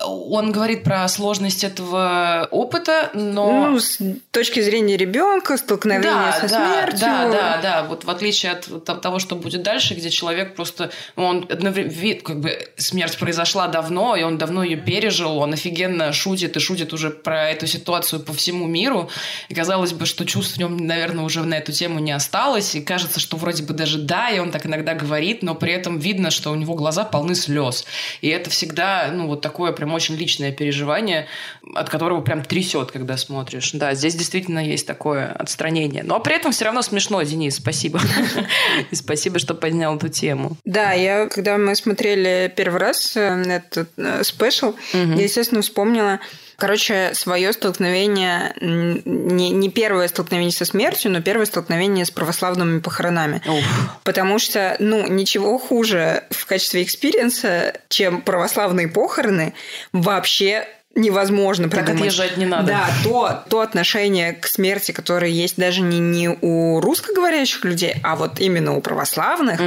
он 0.00 0.50
говорит 0.50 0.82
про 0.82 1.06
сложность 1.08 1.62
этого 1.62 2.48
опыта, 2.50 3.10
но... 3.14 3.70
Ну, 3.70 3.78
с 3.78 3.98
точки 4.32 4.60
зрения 4.60 4.96
ребенка, 4.96 5.56
столкновение 5.56 6.10
да, 6.10 6.32
со 6.32 6.48
да, 6.48 6.48
смертью. 6.48 7.00
да, 7.00 7.28
да, 7.30 7.60
да. 7.62 7.82
Вот 7.84 8.04
в 8.04 8.10
отличие 8.10 8.52
от 8.52 8.84
того, 9.00 9.18
что 9.20 9.36
будет 9.36 9.62
дальше, 9.62 9.94
где 9.94 10.10
человек 10.10 10.56
просто 10.56 10.90
он 11.14 11.46
одновременно 11.48 12.20
как 12.22 12.40
бы 12.40 12.68
смерть 12.76 13.18
произошла 13.18 13.68
давно, 13.68 14.16
и 14.16 14.22
он 14.22 14.36
давно 14.36 14.64
ее 14.64 14.76
пережил, 14.76 15.38
он 15.38 15.52
офигенно 15.52 16.12
шутит 16.12 16.56
и 16.56 16.60
шутит 16.60 16.92
уже 16.92 17.10
про 17.10 17.50
эту 17.50 17.66
ситуацию 17.66 18.20
по 18.20 18.32
всему 18.32 18.66
миру. 18.66 19.08
И 19.48 19.54
казалось 19.54 19.92
бы, 19.92 20.06
что 20.06 20.24
чувств 20.24 20.56
в 20.56 20.58
нем, 20.58 20.76
наверное, 20.76 21.24
уже 21.24 21.44
на 21.44 21.54
эту 21.54 21.70
тему 21.70 22.00
не 22.00 22.12
осталось, 22.12 22.74
и 22.74 22.80
кажется, 22.80 23.20
что 23.20 23.36
вроде 23.36 23.62
бы 23.62 23.74
даже 23.74 23.98
да, 23.98 24.30
и 24.30 24.40
он 24.40 24.50
так 24.50 24.66
иногда 24.66 24.94
говорит, 24.94 25.42
но 25.42 25.54
при 25.54 25.72
этом 25.72 25.98
видно, 25.98 26.30
что 26.30 26.50
у 26.50 26.56
него 26.56 26.74
глаза 26.74 27.04
полны 27.04 27.36
слез. 27.36 27.84
И 28.22 28.28
это 28.28 28.50
всегда, 28.50 29.10
ну, 29.12 29.28
вот 29.28 29.40
такое 29.40 29.72
прям 29.72 29.83
очень 29.92 30.16
личное 30.16 30.52
переживание, 30.52 31.26
от 31.74 31.88
которого 31.88 32.20
прям 32.20 32.42
трясет, 32.42 32.90
когда 32.90 33.16
смотришь. 33.16 33.72
Да, 33.72 33.94
здесь 33.94 34.14
действительно 34.14 34.64
есть 34.64 34.86
такое 34.86 35.30
отстранение. 35.32 36.02
Но 36.02 36.20
при 36.20 36.36
этом 36.36 36.52
все 36.52 36.66
равно 36.66 36.82
смешно, 36.82 37.22
Денис, 37.22 37.56
спасибо. 37.56 38.00
И 38.90 38.94
спасибо, 38.94 39.38
что 39.38 39.54
поднял 39.54 39.96
эту 39.96 40.08
тему. 40.08 40.56
Да, 40.64 40.92
я, 40.92 41.28
когда 41.28 41.58
мы 41.58 41.74
смотрели 41.74 42.52
первый 42.54 42.80
раз 42.80 43.16
э, 43.16 43.42
этот 43.46 43.90
э, 43.96 44.22
special, 44.24 44.74
я, 44.92 45.22
естественно, 45.22 45.62
вспомнила 45.62 46.20
Короче, 46.56 47.12
свое 47.14 47.52
столкновение, 47.52 48.54
не, 48.60 49.50
не 49.50 49.70
первое 49.70 50.08
столкновение 50.08 50.52
со 50.52 50.64
смертью, 50.64 51.10
но 51.10 51.20
первое 51.20 51.46
столкновение 51.46 52.04
с 52.04 52.10
православными 52.10 52.80
похоронами. 52.80 53.42
Уф. 53.46 53.64
Потому 54.04 54.38
что, 54.38 54.76
ну, 54.78 55.06
ничего 55.06 55.58
хуже 55.58 56.24
в 56.30 56.46
качестве 56.46 56.82
experience 56.82 57.59
а, 57.59 57.74
чем 57.88 58.22
православные 58.22 58.88
похороны, 58.88 59.54
вообще 59.92 60.68
невозможно 60.94 61.68
Так 61.68 61.80
придумать. 61.80 62.00
отъезжать 62.00 62.36
не 62.36 62.46
надо. 62.46 62.66
Да, 62.68 62.86
то, 63.02 63.44
то 63.48 63.60
отношение 63.60 64.32
к 64.32 64.46
смерти, 64.46 64.92
которое 64.92 65.30
есть 65.30 65.56
даже 65.56 65.80
не, 65.80 65.98
не 65.98 66.28
у 66.28 66.80
русскоговорящих 66.80 67.64
людей, 67.64 67.96
а 68.02 68.16
вот 68.16 68.40
именно 68.40 68.76
у 68.76 68.80
православных. 68.80 69.60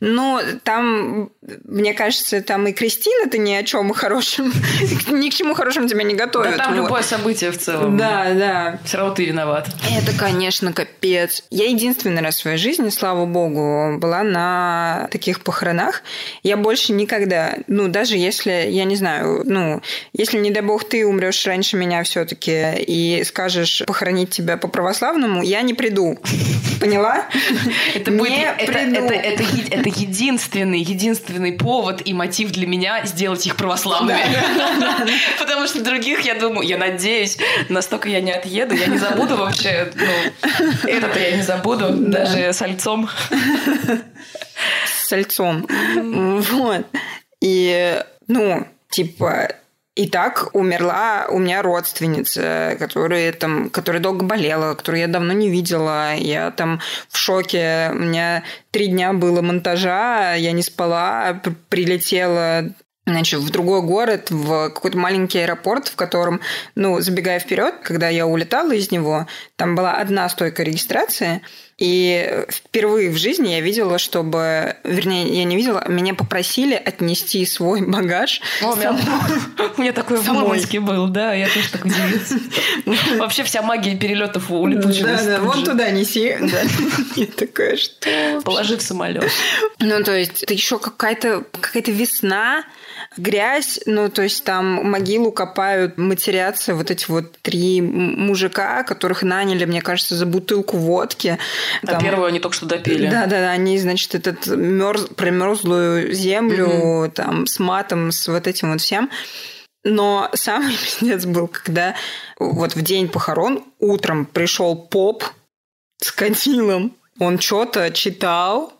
Но 0.00 0.40
там, 0.62 1.30
мне 1.64 1.94
кажется, 1.94 2.40
там 2.42 2.66
и 2.68 2.72
Кристина-то 2.72 3.38
ни 3.38 3.52
о 3.54 3.62
чем 3.64 3.92
хорошем, 3.92 4.52
ни 5.08 5.30
к 5.30 5.34
чему 5.34 5.54
хорошему 5.54 5.88
тебя 5.88 6.02
не 6.04 6.14
Да 6.14 6.26
готовят. 6.26 6.56
там 6.56 6.74
вот. 6.74 6.84
любое 6.84 7.02
событие 7.02 7.50
в 7.50 7.58
целом. 7.58 7.96
Да, 7.96 8.32
да. 8.34 8.78
Все 8.84 8.98
равно 8.98 9.14
ты 9.14 9.24
виноват. 9.24 9.68
Это, 9.96 10.16
конечно, 10.16 10.72
капец. 10.72 11.42
Я 11.50 11.66
единственный 11.66 12.22
раз 12.22 12.36
в 12.36 12.40
своей 12.40 12.56
жизни, 12.58 12.88
слава 12.90 13.26
богу, 13.26 13.98
была 13.98 14.22
на 14.22 15.08
таких 15.10 15.40
похоронах. 15.40 16.02
Я 16.42 16.56
больше 16.56 16.92
никогда, 16.92 17.54
ну, 17.66 17.88
даже 17.88 18.16
если, 18.16 18.66
я 18.68 18.84
не 18.84 18.96
знаю, 18.96 19.42
ну, 19.44 19.80
если, 20.12 20.38
не 20.38 20.50
дай 20.50 20.62
бог, 20.68 20.86
ты 20.86 21.06
умрешь 21.06 21.46
раньше 21.46 21.78
меня 21.78 22.02
все-таки 22.02 22.74
и 22.86 23.24
скажешь 23.24 23.82
похоронить 23.86 24.30
тебя 24.30 24.58
по-православному, 24.58 25.42
я 25.42 25.62
не 25.62 25.72
приду. 25.72 26.18
Поняла? 26.78 27.24
Это, 27.94 28.10
будет, 28.10 28.32
это, 28.58 29.88
единственный, 29.88 30.80
единственный 30.80 31.52
повод 31.52 32.02
и 32.04 32.12
мотив 32.12 32.52
для 32.52 32.66
меня 32.66 33.04
сделать 33.06 33.46
их 33.46 33.56
православными. 33.56 34.20
Потому 35.38 35.66
что 35.66 35.82
других, 35.82 36.20
я 36.20 36.34
думаю, 36.34 36.68
я 36.68 36.76
надеюсь, 36.76 37.38
настолько 37.70 38.10
я 38.10 38.20
не 38.20 38.32
отъеду, 38.32 38.74
я 38.74 38.86
не 38.86 38.98
забуду 38.98 39.36
вообще, 39.36 39.90
ну, 39.94 40.60
это-то 40.84 41.18
я 41.18 41.34
не 41.34 41.42
забуду, 41.42 41.94
даже 41.94 42.52
с 42.52 42.60
альцом. 42.60 43.08
с 44.86 45.08
сальцом. 45.08 45.66
Вот. 45.96 46.86
И, 47.40 48.02
ну, 48.26 48.66
типа, 48.90 49.48
и 49.98 50.06
так 50.08 50.50
умерла 50.52 51.26
у 51.28 51.40
меня 51.40 51.60
родственница, 51.60 52.76
которая 52.78 53.32
там, 53.32 53.68
которая 53.68 54.00
долго 54.00 54.24
болела, 54.24 54.74
которую 54.74 55.00
я 55.00 55.08
давно 55.08 55.32
не 55.32 55.50
видела. 55.50 56.14
Я 56.14 56.52
там 56.52 56.80
в 57.08 57.18
шоке. 57.18 57.90
У 57.90 57.96
меня 57.96 58.44
три 58.70 58.86
дня 58.86 59.12
было 59.12 59.42
монтажа, 59.42 60.34
я 60.34 60.52
не 60.52 60.62
спала, 60.62 61.42
прилетела 61.68 62.66
значит, 63.06 63.40
в 63.40 63.50
другой 63.50 63.82
город, 63.82 64.30
в 64.30 64.68
какой-то 64.68 64.98
маленький 64.98 65.40
аэропорт, 65.40 65.88
в 65.88 65.96
котором, 65.96 66.42
ну, 66.76 67.00
забегая 67.00 67.40
вперед, 67.40 67.74
когда 67.82 68.08
я 68.08 68.24
улетала 68.24 68.70
из 68.72 68.92
него, 68.92 69.26
там 69.56 69.74
была 69.74 69.94
одна 69.94 70.28
стойка 70.28 70.62
регистрации, 70.62 71.42
и 71.78 72.44
впервые 72.48 73.08
в 73.10 73.16
жизни 73.16 73.50
я 73.50 73.60
видела, 73.60 73.98
чтобы, 73.98 74.76
вернее, 74.82 75.28
я 75.28 75.44
не 75.44 75.56
видела, 75.56 75.84
меня 75.86 76.12
попросили 76.12 76.74
отнести 76.74 77.46
свой 77.46 77.82
багаж. 77.82 78.40
О, 78.62 78.72
у 78.72 78.76
меня, 78.76 78.98
у 79.76 79.80
меня 79.80 79.92
такой 79.92 80.18
в 80.18 80.22
Самой. 80.24 80.40
Мурманске 80.40 80.80
был, 80.80 81.06
да, 81.06 81.32
я 81.34 81.46
тоже 81.46 81.70
так 81.70 81.84
удивилась. 81.84 82.32
Вообще 83.18 83.44
вся 83.44 83.62
магия 83.62 83.94
перелетов 83.94 84.50
улетучилась. 84.50 85.22
Да, 85.22 85.38
да, 85.38 85.40
вон 85.40 85.62
туда 85.64 85.90
неси. 85.90 86.36
Я 87.14 87.26
такая, 87.26 87.76
что? 87.76 88.40
Положи 88.44 88.76
в 88.76 88.82
самолет. 88.82 89.30
Ну, 89.78 90.02
то 90.02 90.16
есть, 90.16 90.42
это 90.42 90.54
еще 90.54 90.80
какая-то 90.80 91.44
какая 91.60 91.84
весна, 91.86 92.64
грязь, 93.18 93.80
ну, 93.86 94.08
то 94.08 94.22
есть 94.22 94.44
там 94.44 94.90
могилу 94.90 95.32
копают, 95.32 95.98
матерятся 95.98 96.74
вот 96.74 96.90
эти 96.90 97.06
вот 97.08 97.38
три 97.42 97.80
мужика, 97.80 98.82
которых 98.84 99.22
наняли, 99.22 99.64
мне 99.64 99.82
кажется, 99.82 100.14
за 100.14 100.26
бутылку 100.26 100.76
водки. 100.76 101.38
А 101.82 101.86
Там- 101.86 102.02
первую 102.02 102.26
они 102.26 102.40
только 102.40 102.56
что 102.56 102.66
допили. 102.66 103.08
Да, 103.08 103.26
да, 103.26 103.40
да, 103.40 103.50
они, 103.50 103.78
значит, 103.78 104.14
этот 104.14 104.46
мерз, 104.46 105.06
промерзлую 105.16 106.12
землю 106.12 107.10
там 107.14 107.46
с 107.46 107.58
матом, 107.58 108.12
с 108.12 108.28
вот 108.28 108.46
этим 108.46 108.72
вот 108.72 108.80
всем. 108.80 109.10
Но 109.84 110.30
самый 110.34 110.72
пиздец 111.00 111.24
был, 111.24 111.48
когда 111.48 111.94
вот 112.38 112.74
в 112.74 112.82
день 112.82 113.08
похорон 113.08 113.64
утром 113.78 114.26
пришел 114.26 114.76
поп 114.76 115.24
с 116.00 116.12
кадилом 116.12 116.94
Он 117.18 117.40
что-то 117.40 117.90
читал, 117.90 118.72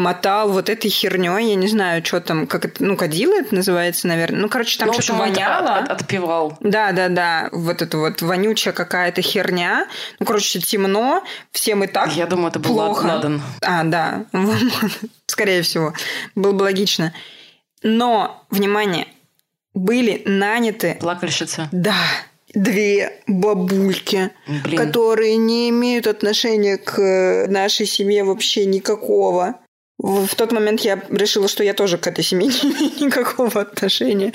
мотал 0.00 0.50
вот 0.50 0.68
этой 0.68 0.90
херней, 0.90 1.50
я 1.50 1.54
не 1.54 1.68
знаю, 1.68 2.04
что 2.04 2.20
там, 2.20 2.46
как 2.46 2.64
это, 2.64 2.82
ну, 2.84 2.96
кадила 2.96 3.34
это 3.34 3.54
называется, 3.54 4.08
наверное. 4.08 4.40
Ну, 4.40 4.48
короче, 4.48 4.78
там 4.78 4.88
Ну, 4.88 4.94
что-то 4.94 5.14
воняло. 5.20 5.76
от- 5.76 5.88
от- 5.90 6.00
отпевал. 6.02 6.56
Да, 6.60 6.92
да, 6.92 7.08
да, 7.08 7.48
вот 7.52 7.82
это 7.82 7.98
вот 7.98 8.22
вонючая 8.22 8.74
какая-то 8.74 9.22
херня. 9.22 9.86
Ну, 10.18 10.26
короче, 10.26 10.58
темно, 10.60 11.22
всем 11.52 11.84
и 11.84 11.86
так 11.86 12.12
Я 12.16 12.26
думаю, 12.26 12.48
это 12.48 12.58
был 12.58 12.70
плохо. 12.74 13.04
Ладан. 13.06 13.42
А, 13.62 13.84
да, 13.84 14.24
скорее 15.26 15.62
всего, 15.62 15.94
было 16.34 16.52
бы 16.52 16.62
логично. 16.62 17.12
Но, 17.82 18.44
внимание, 18.50 19.06
были 19.74 20.22
наняты 20.26 20.96
Плакальщица. 21.00 21.68
да, 21.72 21.94
две 22.52 23.22
бабульки, 23.26 24.30
Блин. 24.64 24.76
которые 24.76 25.36
не 25.36 25.70
имеют 25.70 26.06
отношения 26.06 26.76
к 26.76 26.98
э, 27.00 27.46
нашей 27.46 27.86
семье 27.86 28.24
вообще 28.24 28.66
никакого. 28.66 29.54
В, 30.02 30.34
тот 30.34 30.50
момент 30.52 30.80
я 30.80 31.02
решила, 31.10 31.46
что 31.46 31.62
я 31.62 31.74
тоже 31.74 31.98
к 31.98 32.06
этой 32.06 32.24
семье 32.24 32.48
не 32.48 32.54
имею 32.72 33.06
никакого 33.06 33.60
отношения. 33.60 34.32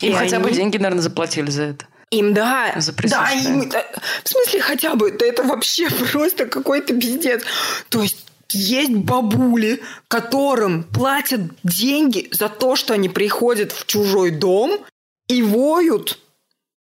Им 0.00 0.12
И 0.12 0.14
хотя 0.14 0.38
бы 0.40 0.48
они- 0.48 0.56
деньги, 0.56 0.76
наверное, 0.76 1.02
заплатили 1.02 1.50
за 1.50 1.62
это. 1.62 1.86
Им, 2.10 2.34
да. 2.34 2.74
За 2.76 2.92
да, 2.92 3.30
им, 3.30 3.68
да, 3.68 3.86
в 4.24 4.28
смысле 4.28 4.60
хотя 4.60 4.96
бы, 4.96 5.12
да 5.12 5.24
это 5.24 5.44
вообще 5.44 5.88
просто 6.12 6.46
какой-то 6.46 6.94
пиздец. 6.94 7.42
То 7.88 8.02
есть 8.02 8.26
есть 8.52 8.90
бабули, 8.90 9.80
которым 10.08 10.82
платят 10.82 11.40
деньги 11.62 12.28
за 12.32 12.48
то, 12.48 12.74
что 12.76 12.94
они 12.94 13.08
приходят 13.08 13.70
в 13.72 13.86
чужой 13.86 14.32
дом 14.32 14.84
и 15.28 15.40
воют. 15.42 16.18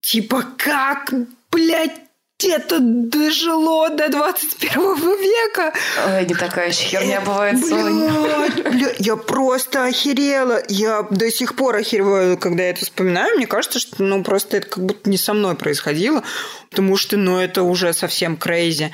Типа, 0.02 0.46
как, 0.58 1.12
блядь, 1.52 2.00
это 2.46 2.78
дожило 2.80 3.90
до 3.90 4.10
21 4.10 4.72
века? 5.20 5.74
Ой, 6.08 6.26
не 6.26 6.36
такая 6.36 6.68
еще 6.68 6.84
херня 6.84 7.22
бывает, 7.22 7.66
Сонь. 7.66 8.08
Блядь, 8.10 8.64
бля, 8.64 8.94
я 9.00 9.16
просто 9.16 9.86
охерела. 9.86 10.62
Я 10.68 11.02
до 11.10 11.32
сих 11.32 11.56
пор 11.56 11.78
охереваю, 11.78 12.38
когда 12.38 12.64
я 12.64 12.70
это 12.70 12.82
вспоминаю. 12.82 13.36
Мне 13.36 13.48
кажется, 13.48 13.80
что 13.80 14.04
ну 14.04 14.24
просто 14.24 14.58
это 14.58 14.70
как 14.70 14.86
будто 14.86 15.10
не 15.10 15.18
со 15.18 15.34
мной 15.34 15.56
происходило, 15.56 16.22
потому 16.70 16.96
что 16.96 17.18
ну 17.18 17.40
это 17.40 17.64
уже 17.64 17.92
совсем 17.94 18.38
крейзи. 18.38 18.94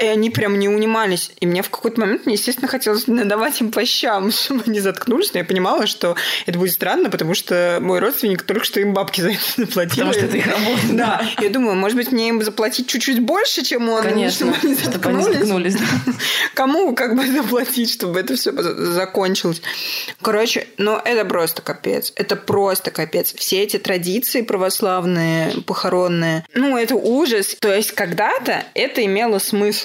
И 0.00 0.06
они 0.06 0.30
прям 0.30 0.58
не 0.58 0.68
унимались. 0.68 1.30
И 1.38 1.46
мне 1.46 1.62
в 1.62 1.70
какой-то 1.70 2.00
момент, 2.00 2.26
мне, 2.26 2.34
естественно, 2.34 2.66
хотелось 2.66 3.06
надавать 3.06 3.60
им 3.60 3.70
по 3.70 3.84
щам, 3.84 4.30
чтобы 4.32 4.64
они 4.66 4.80
заткнулись. 4.80 5.32
Но 5.32 5.38
я 5.38 5.44
понимала, 5.44 5.86
что 5.86 6.16
это 6.46 6.58
будет 6.58 6.72
странно, 6.72 7.10
потому 7.10 7.34
что 7.34 7.78
мой 7.80 8.00
родственник 8.00 8.42
только 8.42 8.64
что 8.64 8.80
им 8.80 8.92
бабки 8.92 9.20
за 9.20 9.30
это 9.30 9.40
заплатил. 9.56 10.06
Потому 10.06 10.12
что 10.12 10.24
это 10.24 10.36
их 10.36 10.46
работа. 10.46 10.80
Да. 10.90 11.22
Я 11.40 11.48
думаю, 11.48 11.76
может 11.76 11.96
быть, 11.96 12.10
мне 12.10 12.28
им 12.30 12.42
заплатить 12.42 12.88
чуть-чуть 12.88 13.20
больше, 13.20 13.62
чем 13.64 13.88
он, 13.88 14.02
Конечно, 14.02 14.46
чтобы 14.52 14.66
они 14.66 14.74
чтобы 14.74 15.08
они 15.08 15.22
заткнулись. 15.22 15.38
заткнулись. 15.38 15.76
Кому 16.54 16.94
как 16.94 17.14
бы 17.16 17.26
заплатить, 17.26 17.92
чтобы 17.92 18.18
это 18.18 18.34
все 18.34 18.52
закончилось? 18.52 19.62
Короче, 20.20 20.66
ну 20.76 20.96
это 21.04 21.24
просто 21.24 21.62
капец. 21.62 22.12
Это 22.16 22.34
просто 22.34 22.90
капец. 22.90 23.32
Все 23.34 23.62
эти 23.62 23.78
традиции 23.78 24.42
православные, 24.42 25.52
похоронные, 25.66 26.44
ну 26.54 26.76
это 26.76 26.96
ужас. 26.96 27.56
То 27.60 27.72
есть 27.72 27.92
когда-то 27.92 28.64
это 28.74 29.04
имело 29.04 29.38
смысл. 29.38 29.83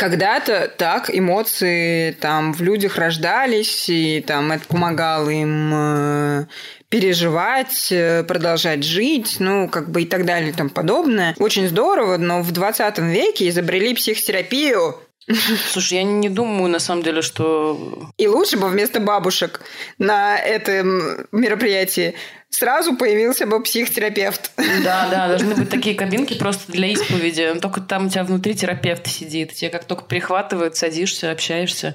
Когда-то 0.00 0.72
так 0.78 1.14
эмоции 1.14 2.12
там 2.12 2.54
в 2.54 2.62
людях 2.62 2.96
рождались, 2.96 3.90
и 3.90 4.24
там 4.26 4.50
это 4.50 4.66
помогало 4.66 5.28
им 5.28 5.70
э, 5.74 6.46
переживать, 6.88 7.92
э, 7.92 8.24
продолжать 8.24 8.82
жить, 8.82 9.36
ну, 9.40 9.68
как 9.68 9.90
бы 9.90 10.02
и 10.02 10.06
так 10.06 10.24
далее 10.24 10.50
и 10.50 10.54
тому 10.54 10.70
подобное. 10.70 11.34
Очень 11.38 11.68
здорово, 11.68 12.16
но 12.16 12.40
в 12.40 12.50
20 12.50 12.98
веке 13.00 13.50
изобрели 13.50 13.94
психотерапию, 13.94 14.96
Слушай, 15.72 15.98
я 15.98 16.02
не 16.02 16.28
думаю, 16.28 16.70
на 16.70 16.78
самом 16.78 17.02
деле, 17.02 17.22
что... 17.22 18.10
и 18.16 18.26
лучше 18.26 18.56
бы 18.56 18.68
вместо 18.68 19.00
бабушек 19.00 19.60
на 19.98 20.38
этом 20.38 21.26
мероприятии 21.32 22.14
сразу 22.50 22.96
появился 22.96 23.46
бы 23.46 23.62
психотерапевт. 23.62 24.52
Да, 24.84 25.08
да, 25.10 25.28
должны 25.28 25.54
быть 25.54 25.70
такие 25.70 25.94
кабинки 25.94 26.34
просто 26.34 26.70
для 26.72 26.88
исповеди. 26.88 27.54
Только 27.60 27.80
там 27.80 28.06
у 28.06 28.10
тебя 28.10 28.24
внутри 28.24 28.54
терапевт 28.54 29.06
сидит. 29.06 29.54
Тебе 29.54 29.70
как 29.70 29.84
только 29.84 30.04
прихватывают, 30.04 30.76
садишься, 30.76 31.30
общаешься. 31.30 31.94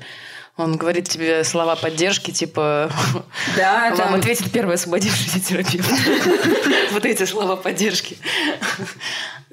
Он 0.57 0.77
говорит 0.77 1.09
тебе 1.09 1.43
слова 1.43 1.75
поддержки, 1.75 2.31
типа... 2.31 2.89
Да, 3.57 3.89
Вам 3.89 3.97
там- 3.97 4.15
ответит 4.15 4.49
первый 4.53 4.75
освободившийся 4.75 5.41
терапевт. 5.41 5.89
Вот 6.93 7.05
эти 7.05 7.25
слова 7.25 7.57
поддержки. 7.57 8.17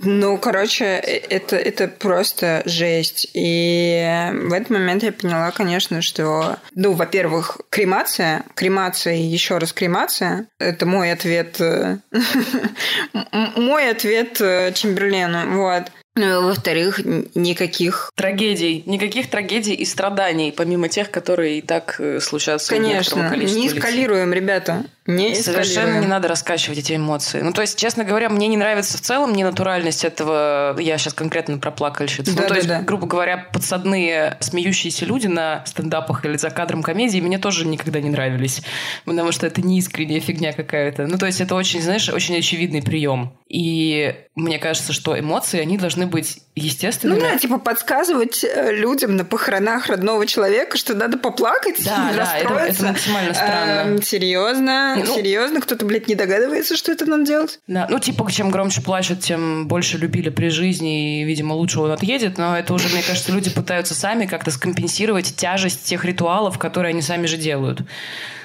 Ну, 0.02 0.36
короче, 0.38 0.84
э- 0.84 1.22
это, 1.30 1.56
это 1.56 1.88
просто 1.88 2.62
жесть. 2.66 3.28
И 3.34 4.30
в 4.32 4.52
этот 4.52 4.70
момент 4.70 5.02
я 5.02 5.12
поняла, 5.12 5.50
конечно, 5.52 6.02
что, 6.02 6.56
ну, 6.74 6.92
во-первых, 6.92 7.60
кремация, 7.70 8.44
кремация 8.54 9.14
и 9.14 9.22
еще 9.22 9.58
раз 9.58 9.72
кремация, 9.72 10.46
это 10.58 10.86
мой 10.86 11.12
ответ, 11.12 11.60
э, 11.60 11.98
мой 13.56 13.90
ответ 13.90 14.40
э, 14.40 14.72
Чемберлену, 14.72 15.56
вот. 15.56 15.84
Ну, 16.14 16.46
во-вторых, 16.46 17.00
никаких 17.34 18.10
Трагедий. 18.14 18.82
Никаких 18.84 19.30
трагедий 19.30 19.72
и 19.72 19.86
страданий, 19.86 20.52
помимо 20.54 20.90
тех, 20.90 21.10
которые 21.10 21.58
и 21.58 21.62
так 21.62 21.98
случаются 22.20 22.68
Конечно, 22.68 23.34
не 23.34 23.68
эскалируем, 23.68 24.34
ребята. 24.34 24.84
Не 25.06 25.34
Совершенно 25.34 25.98
не 25.98 26.06
надо 26.06 26.28
раскачивать 26.28 26.78
эти 26.78 26.94
эмоции. 26.94 27.40
Ну, 27.40 27.52
то 27.52 27.60
есть, 27.60 27.76
честно 27.76 28.04
говоря, 28.04 28.28
мне 28.28 28.46
не 28.46 28.56
нравится 28.56 28.98
в 28.98 29.00
целом 29.00 29.32
ненатуральность 29.32 30.04
этого. 30.04 30.76
Я 30.78 30.96
сейчас 30.96 31.12
конкретно 31.14 31.58
про 31.58 31.72
плакальщицу. 31.72 32.30
ну, 32.36 32.46
то 32.46 32.54
есть, 32.54 32.68
Да-да-да. 32.68 32.86
грубо 32.86 33.06
говоря, 33.08 33.48
подсадные 33.52 34.36
смеющиеся 34.40 35.04
люди 35.04 35.26
на 35.26 35.64
стендапах 35.66 36.24
или 36.24 36.36
за 36.36 36.50
кадром 36.50 36.82
комедии 36.84 37.20
мне 37.20 37.38
тоже 37.38 37.66
никогда 37.66 38.00
не 38.00 38.10
нравились. 38.10 38.62
Потому 39.04 39.32
что 39.32 39.46
это 39.46 39.60
не 39.60 39.78
искренняя 39.80 40.20
фигня 40.20 40.52
какая-то. 40.52 41.06
Ну, 41.08 41.18
то 41.18 41.26
есть, 41.26 41.40
это 41.40 41.56
очень, 41.56 41.82
знаешь, 41.82 42.08
очень 42.08 42.36
очевидный 42.38 42.82
прием. 42.82 43.36
И 43.48 44.14
мне 44.36 44.58
кажется, 44.58 44.92
что 44.92 45.18
эмоции, 45.18 45.60
они 45.60 45.76
должны 45.78 46.06
быть 46.06 46.38
Ну 46.56 46.62
естественными. 46.62 47.20
да, 47.20 47.36
типа 47.38 47.58
подсказывать 47.58 48.44
э, 48.44 48.72
людям 48.72 49.16
на 49.16 49.24
похоронах 49.24 49.88
родного 49.88 50.26
человека, 50.26 50.78
что 50.78 50.94
надо 50.94 51.18
поплакать, 51.18 51.84
Да, 51.84 52.12
да, 52.16 52.38
это- 52.38 52.48
расстроиться. 52.48 52.82
это 52.84 52.92
максимально 52.92 53.34
странно. 53.34 53.80
Эм, 53.96 54.02
серьезно, 54.02 54.94
Ну- 55.06 55.16
серьезно, 55.16 55.60
кто-то, 55.60 55.84
блядь, 55.84 56.08
не 56.08 56.14
догадывается, 56.14 56.76
что 56.76 56.92
это 56.92 57.06
надо 57.06 57.24
делать? 57.24 57.60
Да, 57.66 57.86
ну, 57.90 57.98
типа, 57.98 58.30
чем 58.30 58.50
громче 58.50 58.80
плачут, 58.82 59.20
тем 59.20 59.68
больше 59.68 59.98
любили 59.98 60.28
при 60.28 60.48
жизни, 60.48 61.20
и, 61.20 61.24
видимо, 61.24 61.54
лучше 61.54 61.80
он 61.80 61.90
отъедет, 61.90 62.38
но 62.38 62.56
это 62.56 62.74
уже, 62.74 62.88
мне 62.88 63.02
кажется, 63.02 63.32
люди 63.32 63.50
пытаются 63.50 63.94
сами 63.94 64.26
как-то 64.26 64.50
скомпенсировать 64.50 65.36
тяжесть 65.36 65.84
тех 65.84 66.04
ритуалов, 66.04 66.58
которые 66.58 66.90
они 66.90 67.02
сами 67.02 67.26
же 67.26 67.36
делают. 67.36 67.82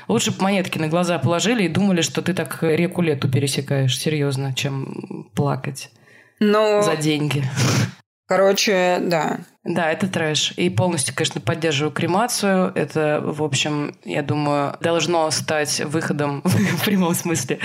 Лучше 0.07 0.31
бы 0.31 0.41
монетки 0.41 0.77
на 0.77 0.87
глаза 0.87 1.19
положили 1.19 1.63
и 1.63 1.67
думали, 1.67 2.01
что 2.01 2.21
ты 2.21 2.33
так 2.33 2.59
реку 2.61 3.01
лету 3.01 3.29
пересекаешь, 3.29 3.97
серьезно, 3.99 4.53
чем 4.53 5.27
плакать 5.33 5.89
Но, 6.39 6.81
за 6.81 6.95
деньги. 6.95 7.43
Короче, 8.27 8.99
да. 9.01 9.39
Да, 9.63 9.91
это 9.91 10.07
трэш. 10.07 10.53
И 10.55 10.69
полностью, 10.69 11.13
конечно, 11.13 11.41
поддерживаю 11.41 11.91
кремацию. 11.91 12.71
Это, 12.73 13.19
в 13.21 13.43
общем, 13.43 13.95
я 14.05 14.21
думаю, 14.21 14.77
должно 14.79 15.29
стать 15.31 15.81
выходом 15.81 16.41
в 16.45 16.85
прямом 16.85 17.13
смысле 17.13 17.59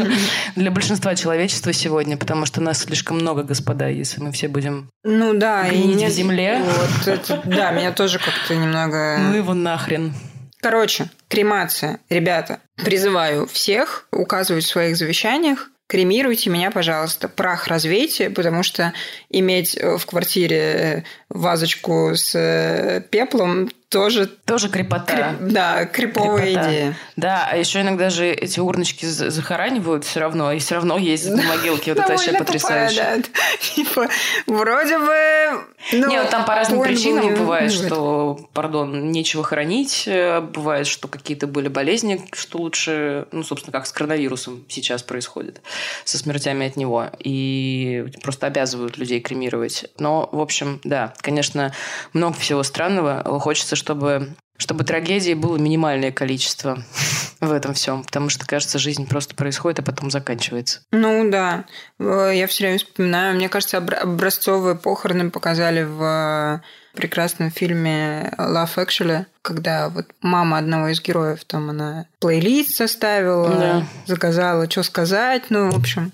для 0.56 0.70
большинства 0.70 1.14
человечества 1.14 1.72
сегодня, 1.74 2.16
потому 2.16 2.46
что 2.46 2.62
нас 2.62 2.78
слишком 2.78 3.18
много, 3.18 3.42
господа, 3.42 3.88
если 3.88 4.22
мы 4.22 4.32
все 4.32 4.48
будем... 4.48 4.88
Ну 5.04 5.34
да, 5.34 5.68
и 5.68 5.82
Гнить 5.82 5.96
в 5.96 5.98
нет- 5.98 6.12
земле. 6.12 6.62
Вот 6.64 7.08
это, 7.08 7.42
да, 7.44 7.70
меня 7.72 7.92
тоже 7.92 8.18
как-то 8.18 8.54
немного... 8.54 9.18
Ну 9.18 9.34
его 9.34 9.52
нахрен. 9.52 10.14
Короче, 10.62 11.10
кремация. 11.28 11.98
Ребята, 12.08 12.60
призываю 12.76 13.46
всех 13.46 14.06
указывать 14.12 14.64
в 14.64 14.68
своих 14.68 14.96
завещаниях, 14.96 15.70
кремируйте 15.92 16.48
меня, 16.48 16.70
пожалуйста, 16.70 17.28
прах 17.28 17.66
развейте, 17.66 18.30
потому 18.30 18.62
что 18.62 18.94
иметь 19.28 19.76
э, 19.76 19.98
в 19.98 20.06
квартире 20.06 20.56
э, 20.58 21.02
вазочку 21.28 22.12
с 22.14 22.34
э, 22.34 23.02
пеплом 23.10 23.68
тоже, 23.92 24.26
Тоже 24.26 24.68
крепота. 24.68 25.04
креп- 25.38 25.50
да, 25.50 25.84
криповая 25.84 26.42
Крепота. 26.46 26.68
идея. 26.70 26.96
Да, 27.16 27.48
а 27.50 27.56
еще 27.56 27.82
иногда 27.82 28.10
же 28.10 28.26
эти 28.26 28.58
урночки 28.58 29.04
за- 29.06 29.30
захоранивают 29.30 30.04
все 30.04 30.20
равно, 30.20 30.50
и 30.52 30.58
все 30.58 30.76
равно 30.76 30.96
ездят 30.98 31.36
на 31.36 31.42
могилке. 31.42 31.92
Вот 31.92 32.00
это 32.02 32.12
вообще 32.12 32.32
потрясающе. 32.32 33.22
Типа, 33.74 34.08
вроде 34.46 34.98
бы... 34.98 35.64
ну, 35.92 36.08
Не, 36.08 36.20
вот 36.20 36.30
там 36.30 36.44
по 36.44 36.54
разным 36.54 36.82
причинам 36.82 37.26
не- 37.26 37.32
бывает, 37.36 37.70
что, 37.72 38.48
пардон, 38.54 39.10
нечего 39.12 39.44
хранить, 39.44 40.04
э, 40.06 40.40
бывает, 40.40 40.86
что 40.86 41.06
какие-то 41.08 41.46
были 41.46 41.68
болезни, 41.68 42.24
что 42.32 42.58
лучше, 42.58 43.26
ну, 43.32 43.42
собственно, 43.42 43.72
как 43.72 43.86
с 43.86 43.92
коронавирусом 43.92 44.64
сейчас 44.68 45.02
происходит, 45.02 45.60
со 46.04 46.16
смертями 46.18 46.66
от 46.66 46.76
него, 46.76 47.06
и 47.18 48.06
просто 48.22 48.46
обязывают 48.46 48.96
людей 48.96 49.20
кремировать. 49.20 49.84
Но, 49.98 50.28
в 50.32 50.40
общем, 50.40 50.80
да, 50.84 51.12
конечно, 51.20 51.72
много 52.12 52.36
всего 52.38 52.62
странного. 52.62 53.22
Хочется, 53.40 53.76
чтобы 53.82 54.34
чтобы 54.58 54.84
трагедии 54.84 55.34
было 55.34 55.56
минимальное 55.56 56.12
количество 56.12 56.84
в 57.40 57.50
этом 57.50 57.74
всем, 57.74 58.04
потому 58.04 58.28
что, 58.28 58.46
кажется, 58.46 58.78
жизнь 58.78 59.08
просто 59.08 59.34
происходит, 59.34 59.80
а 59.80 59.82
потом 59.82 60.08
заканчивается. 60.10 60.82
Ну 60.92 61.28
да, 61.30 61.64
Э, 61.98 62.30
я 62.32 62.46
все 62.46 62.64
время 62.64 62.78
вспоминаю. 62.78 63.34
Мне 63.34 63.48
кажется, 63.48 63.78
обра- 63.78 63.96
образцовые 63.96 64.76
похороны 64.76 65.30
показали 65.30 65.82
в 65.82 66.00
э, 66.02 66.60
прекрасном 66.96 67.50
фильме 67.50 68.32
Love 68.38 68.76
Actually, 68.76 69.26
когда 69.42 69.88
вот 69.88 70.06
мама 70.20 70.58
одного 70.58 70.88
из 70.88 71.00
героев, 71.02 71.44
там 71.44 71.70
она 71.70 72.06
плейлист 72.20 72.76
составила, 72.76 73.48
Да. 73.50 73.86
заказала, 74.06 74.70
что 74.70 74.84
сказать, 74.84 75.44
ну, 75.48 75.70
в 75.72 75.76
общем, 75.76 76.12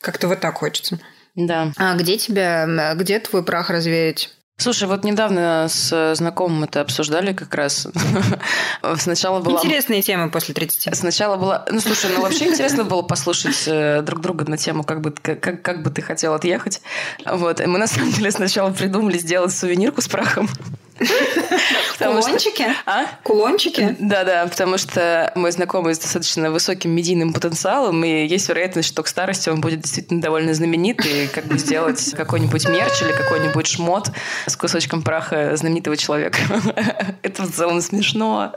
как-то 0.00 0.28
вот 0.28 0.40
так 0.40 0.54
хочется. 0.56 0.98
Да. 1.34 1.70
А 1.76 1.96
где 1.96 2.16
тебя, 2.16 2.94
где 2.94 3.18
твой 3.18 3.42
прах 3.44 3.68
развеять? 3.68 4.30
Слушай, 4.56 4.86
вот 4.86 5.02
недавно 5.02 5.66
с 5.68 6.14
знакомым 6.14 6.62
это 6.64 6.80
обсуждали 6.80 7.32
как 7.32 7.52
раз. 7.54 7.88
Сначала 8.96 9.40
была... 9.40 9.58
Интересные 9.58 10.00
темы 10.00 10.30
после 10.30 10.54
30. 10.54 10.96
Сначала 10.96 11.36
было... 11.36 11.66
Ну, 11.70 11.80
слушай, 11.80 12.10
ну 12.14 12.22
вообще 12.22 12.46
интересно 12.48 12.84
было 12.84 13.02
послушать 13.02 13.64
э, 13.66 14.00
друг 14.02 14.20
друга 14.20 14.48
на 14.48 14.56
тему, 14.56 14.84
как 14.84 15.00
бы, 15.00 15.10
как, 15.10 15.60
как 15.60 15.82
бы 15.82 15.90
ты 15.90 16.02
хотел 16.02 16.34
отъехать. 16.34 16.82
Вот. 17.26 17.60
И 17.60 17.66
мы, 17.66 17.78
на 17.78 17.88
самом 17.88 18.12
деле, 18.12 18.30
сначала 18.30 18.70
придумали 18.70 19.18
сделать 19.18 19.52
сувенирку 19.52 20.00
с 20.00 20.08
прахом. 20.08 20.48
Потому 21.98 22.20
что- 22.20 22.30
Кулончики? 22.30 22.66
А? 22.86 23.04
Кулончики? 23.22 23.96
Да-да, 23.98 24.46
потому 24.46 24.78
что 24.78 25.32
мой 25.34 25.50
знакомый 25.52 25.94
с 25.94 25.98
достаточно 25.98 26.50
высоким 26.50 26.90
медийным 26.90 27.32
потенциалом, 27.32 28.04
и 28.04 28.26
есть 28.26 28.48
вероятность, 28.48 28.88
что 28.88 29.02
к 29.02 29.08
старости 29.08 29.48
он 29.48 29.60
будет 29.60 29.80
действительно 29.80 30.20
довольно 30.20 30.54
знаменит, 30.54 31.04
и 31.06 31.28
как 31.28 31.46
бы 31.46 31.58
сделать 31.58 32.12
какой-нибудь 32.16 32.68
мерч 32.68 33.02
или 33.02 33.12
какой-нибудь 33.12 33.66
шмот 33.66 34.10
с 34.46 34.56
кусочком 34.56 35.02
праха 35.02 35.56
знаменитого 35.56 35.96
человека. 35.96 36.38
Это 37.22 37.42
в 37.44 37.52
целом 37.52 37.80
смешно. 37.80 38.52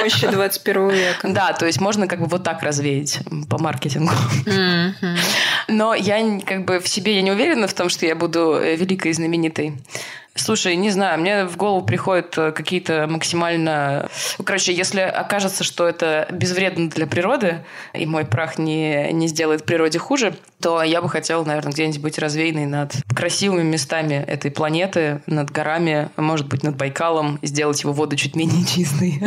Мощи 0.00 0.26
21 0.26 0.88
века. 0.90 1.28
Да, 1.28 1.52
то 1.52 1.66
есть 1.66 1.80
можно 1.80 2.08
как 2.08 2.20
бы 2.20 2.26
вот 2.26 2.42
так 2.42 2.62
развеять 2.62 3.20
по 3.48 3.58
маркетингу. 3.58 4.12
Но 5.68 5.94
я 5.94 6.40
как 6.44 6.64
бы 6.64 6.80
в 6.80 6.88
себе 6.88 7.16
я 7.16 7.22
не 7.22 7.30
уверена 7.30 7.66
в 7.66 7.74
том, 7.74 7.88
что 7.88 8.06
я 8.06 8.14
буду 8.14 8.54
э, 8.60 8.76
великой 8.76 9.10
и 9.10 9.14
знаменитой. 9.14 9.74
Слушай, 10.36 10.76
не 10.76 10.90
знаю, 10.90 11.18
мне 11.20 11.44
в 11.46 11.56
голову 11.56 11.84
приходят 11.84 12.36
э, 12.38 12.52
какие-то 12.52 13.06
максимально... 13.08 14.08
Ну, 14.38 14.44
Короче, 14.44 14.72
если 14.72 15.00
окажется, 15.00 15.64
что 15.64 15.88
это 15.88 16.26
безвредно 16.30 16.88
для 16.90 17.06
природы, 17.06 17.64
и 17.94 18.06
мой 18.06 18.24
прах 18.24 18.58
не, 18.58 19.12
не 19.12 19.28
сделает 19.28 19.64
природе 19.64 19.98
хуже, 19.98 20.36
то 20.60 20.82
я 20.82 21.00
бы 21.02 21.08
хотела, 21.08 21.44
наверное, 21.44 21.72
где-нибудь 21.72 22.00
быть 22.00 22.18
развеянной 22.18 22.66
над 22.66 22.92
красивыми 23.14 23.62
местами 23.62 24.14
этой 24.14 24.50
планеты, 24.50 25.20
над 25.26 25.50
горами, 25.50 26.08
может 26.16 26.46
быть, 26.48 26.62
над 26.62 26.76
Байкалом, 26.76 27.38
сделать 27.42 27.82
его 27.82 27.92
воду 27.92 28.16
чуть 28.16 28.36
менее 28.36 28.64
чистой. 28.66 29.20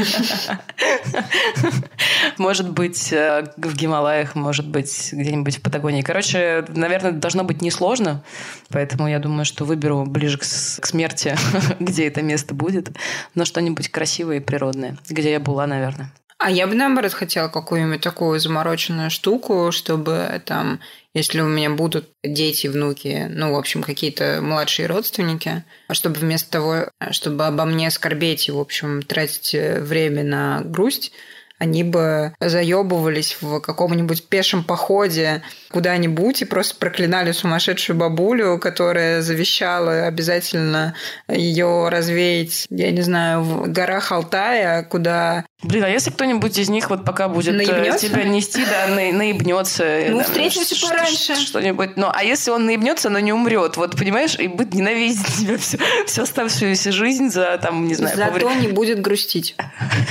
Может 2.38 2.70
быть, 2.72 3.12
э, 3.12 3.46
в 3.58 3.76
Гималаях, 3.76 4.36
может 4.36 4.68
быть, 4.68 5.10
где-нибудь 5.12 5.58
в 5.58 5.62
Патагонии. 5.62 6.02
Короче, 6.02 6.66
наверное, 6.70 7.12
должно 7.12 7.44
быть 7.44 7.62
несложно, 7.62 8.24
поэтому 8.70 9.08
я 9.08 9.20
думаю, 9.20 9.46
что 9.46 9.66
выберу 9.66 10.06
ближе 10.06 10.38
к, 10.38 10.44
с- 10.44 10.80
к 10.80 10.86
смерти, 11.00 11.36
где 11.80 12.08
это 12.08 12.22
место 12.22 12.54
будет, 12.54 12.90
но 13.36 13.46
что-нибудь 13.46 13.90
красивое 13.90 14.38
и 14.38 14.42
природное, 14.42 14.98
где 15.10 15.32
я 15.32 15.40
была, 15.40 15.66
наверное. 15.66 16.12
А 16.38 16.50
я 16.50 16.68
бы, 16.68 16.76
наоборот, 16.76 17.14
хотела 17.14 17.50
какую-нибудь 17.50 18.02
такую 18.02 18.40
замороченную 18.40 19.10
штуку, 19.10 19.72
чтобы 19.74 20.42
там, 20.46 20.80
если 21.14 21.42
у 21.42 21.48
меня 21.48 21.70
будут 21.70 22.10
дети, 22.24 22.68
внуки, 22.68 23.28
ну, 23.30 23.54
в 23.54 23.58
общем, 23.58 23.84
какие-то 23.84 24.40
младшие 24.42 24.88
родственники, 24.88 25.66
чтобы 25.92 26.20
вместо 26.20 26.50
того, 26.50 26.90
чтобы 27.12 27.46
обо 27.46 27.66
мне 27.66 27.92
скорбеть 27.92 28.48
и, 28.48 28.54
в 28.54 28.60
общем, 28.60 29.02
тратить 29.02 29.54
э, 29.54 29.82
время 29.82 30.24
на 30.24 30.62
грусть, 30.64 31.12
они 31.60 31.84
бы 31.84 32.34
заебывались 32.40 33.38
в 33.42 33.60
каком-нибудь 33.60 34.28
пешем 34.28 34.64
походе 34.64 35.44
куда-нибудь 35.70 36.42
и 36.42 36.46
просто 36.46 36.76
проклинали 36.76 37.32
сумасшедшую 37.32 37.98
бабулю, 37.98 38.58
которая 38.58 39.22
завещала 39.22 40.08
обязательно 40.08 40.96
ее 41.28 41.90
развеять, 41.90 42.66
я 42.70 42.92
не 42.92 43.02
знаю, 43.02 43.44
в 43.44 43.72
горах 43.72 44.12
Алтая, 44.12 44.84
куда 44.84 45.46
Блин, 45.62 45.84
а 45.84 45.90
если 45.90 46.10
кто-нибудь 46.10 46.58
из 46.58 46.70
них 46.70 46.90
вот 46.90 47.04
пока 47.04 47.28
будет 47.28 47.54
э, 47.54 47.58
Наебнется? 47.58 48.08
тебя 48.08 48.24
нести, 48.24 48.64
да, 48.66 48.88
на, 48.88 49.12
наебнется. 49.12 49.84
э, 49.84 50.10
Ну, 50.10 50.20
да, 50.20 50.24
встретимся 50.24 50.74
ш- 50.74 50.88
пораньше. 50.88 51.36
Что-нибудь. 51.36 51.98
Ну, 51.98 52.08
а 52.14 52.24
если 52.24 52.52
он 52.52 52.66
наебнется, 52.66 53.10
но 53.10 53.20
не 53.20 53.34
умрет, 53.34 53.76
вот 53.76 53.98
понимаешь, 53.98 54.36
и 54.40 54.48
будет 54.48 54.74
ненавидеть 54.74 55.26
тебя 55.38 55.58
всю, 55.58 55.78
всю 56.06 56.22
оставшуюся 56.22 56.94
жизнь 56.94 57.30
за, 57.30 57.58
там, 57.62 57.86
не 57.88 57.96
знаю, 57.96 58.16
зато 58.16 58.32
повред- 58.40 58.62
не 58.62 58.68
будет 58.70 59.02
грустить. 59.02 59.56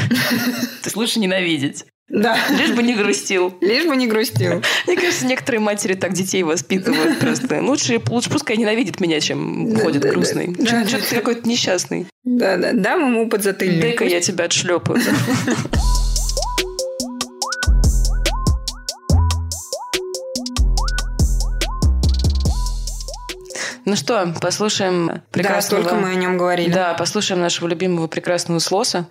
Есть 0.85 0.97
лучше 0.97 1.19
ненавидеть. 1.19 1.87
Да. 2.09 2.37
Лишь 2.59 2.71
бы 2.71 2.83
не 2.83 2.95
грустил. 2.95 3.55
Лишь 3.61 3.85
бы 3.87 3.95
не 3.97 4.07
грустил. 4.07 4.63
Мне 4.87 4.97
кажется, 4.97 5.27
некоторые 5.27 5.61
матери 5.61 5.95
так 5.95 6.15
детей 6.15 6.43
воспитывают 6.43 7.19
просто. 7.19 7.61
Лучше, 7.63 8.01
лучше 8.09 8.31
пускай 8.31 8.57
ненавидит 8.57 8.99
меня, 9.01 9.21
чем 9.21 9.75
Да, 9.75 9.81
ходит 9.81 10.03
да, 10.03 10.09
да. 10.09 10.15
грустный. 10.15 10.47
Да, 10.59 10.65
Что- 10.67 10.75
да, 10.83 10.89
Что-то 10.89 11.09
ты 11.11 11.15
какой-то 11.17 11.49
несчастный. 11.49 12.07
Да, 12.25 12.57
да. 12.57 12.73
Дам 12.73 13.01
ему 13.13 13.29
подзатыльник. 13.29 13.83
Дай-ка 13.83 14.05
я 14.05 14.21
тебя 14.21 14.45
отшлепаю. 14.47 15.01
Ну 23.89 23.97
что, 23.97 24.35
послушаем 24.39 25.23
прекрасного... 25.31 25.83
столько 25.83 25.95
мы 25.95 26.11
о 26.11 26.15
нем 26.15 26.37
говорили. 26.37 26.71
Да, 26.71 26.93
послушаем 26.93 27.41
нашего 27.41 27.69
любимого 27.69 28.07
прекрасного 28.07 28.59
Слоса. 28.59 29.07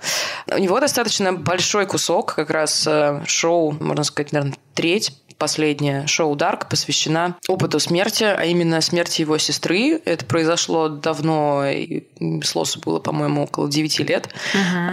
У 0.51 0.57
него 0.59 0.79
достаточно 0.79 1.33
большой 1.33 1.87
кусок, 1.87 2.35
как 2.35 2.51
раз 2.51 2.85
э, 2.85 3.23
шоу, 3.25 3.71
можно 3.79 4.03
сказать, 4.03 4.33
наверное, 4.33 4.55
треть 4.75 5.13
последнее 5.37 6.07
шоу 6.07 6.35
Дарк 6.35 6.69
посвящена 6.69 7.35
опыту 7.47 7.79
смерти, 7.79 8.23
а 8.23 8.43
именно 8.45 8.81
смерти 8.81 9.21
его 9.21 9.37
сестры. 9.37 10.01
Это 10.05 10.25
произошло 10.25 10.89
давно, 10.89 11.65
и 11.67 12.03
Слосу 12.43 12.79
было, 12.79 12.99
по-моему, 12.99 13.43
около 13.43 13.69
9 13.69 13.99
лет. 13.99 14.29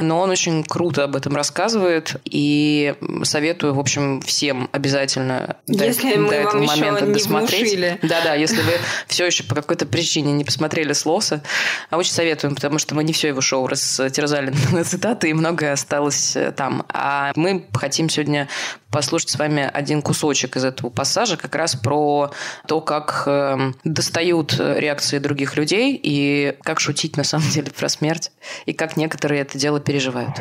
Но 0.00 0.20
он 0.20 0.30
очень 0.30 0.64
круто 0.64 1.04
об 1.04 1.16
этом 1.16 1.34
рассказывает, 1.34 2.16
и 2.24 2.94
советую, 3.22 3.74
в 3.74 3.80
общем, 3.80 4.20
всем 4.20 4.68
обязательно 4.72 5.56
до- 5.66 5.84
Если 5.84 6.14
до 6.14 6.20
мы 6.20 6.34
этого 6.34 6.52
вам 6.52 6.62
еще 6.62 6.76
момента 6.76 7.06
не 7.06 7.12
досмотреть. 7.14 8.00
Да-да, 8.02 8.34
если 8.34 8.60
вы 8.62 8.72
все 9.06 9.26
еще 9.26 9.44
по 9.44 9.54
какой-то 9.54 9.86
причине 9.86 10.32
не 10.32 10.44
посмотрели 10.44 10.92
Слоса, 10.92 11.42
а 11.90 11.96
очень 11.96 12.12
советуем, 12.12 12.54
потому 12.54 12.78
что 12.78 12.94
мы 12.94 13.04
не 13.04 13.12
все 13.12 13.28
его 13.28 13.40
шоу 13.40 13.66
растерзали 13.66 14.52
на 14.72 14.84
цитаты, 14.84 15.30
и 15.30 15.32
многое 15.32 15.72
осталось 15.72 16.36
э, 16.36 16.52
там. 16.52 16.84
А 16.88 17.32
мы 17.36 17.66
хотим 17.74 18.08
сегодня 18.08 18.48
послушать 18.94 19.30
с 19.30 19.36
вами 19.36 19.68
один 19.74 20.02
кусочек 20.02 20.56
из 20.56 20.64
этого 20.64 20.88
пассажа, 20.88 21.36
как 21.36 21.56
раз 21.56 21.74
про 21.74 22.30
то, 22.68 22.80
как 22.80 23.24
эм, 23.26 23.74
достают 23.82 24.54
э, 24.60 24.78
реакции 24.78 25.18
других 25.18 25.56
людей 25.56 25.98
и 26.00 26.56
как 26.62 26.78
шутить 26.78 27.16
на 27.16 27.24
самом 27.24 27.50
деле 27.50 27.72
про 27.72 27.88
смерть, 27.88 28.30
и 28.66 28.72
как 28.72 28.96
некоторые 28.96 29.40
это 29.40 29.58
дело 29.58 29.80
переживают. 29.80 30.36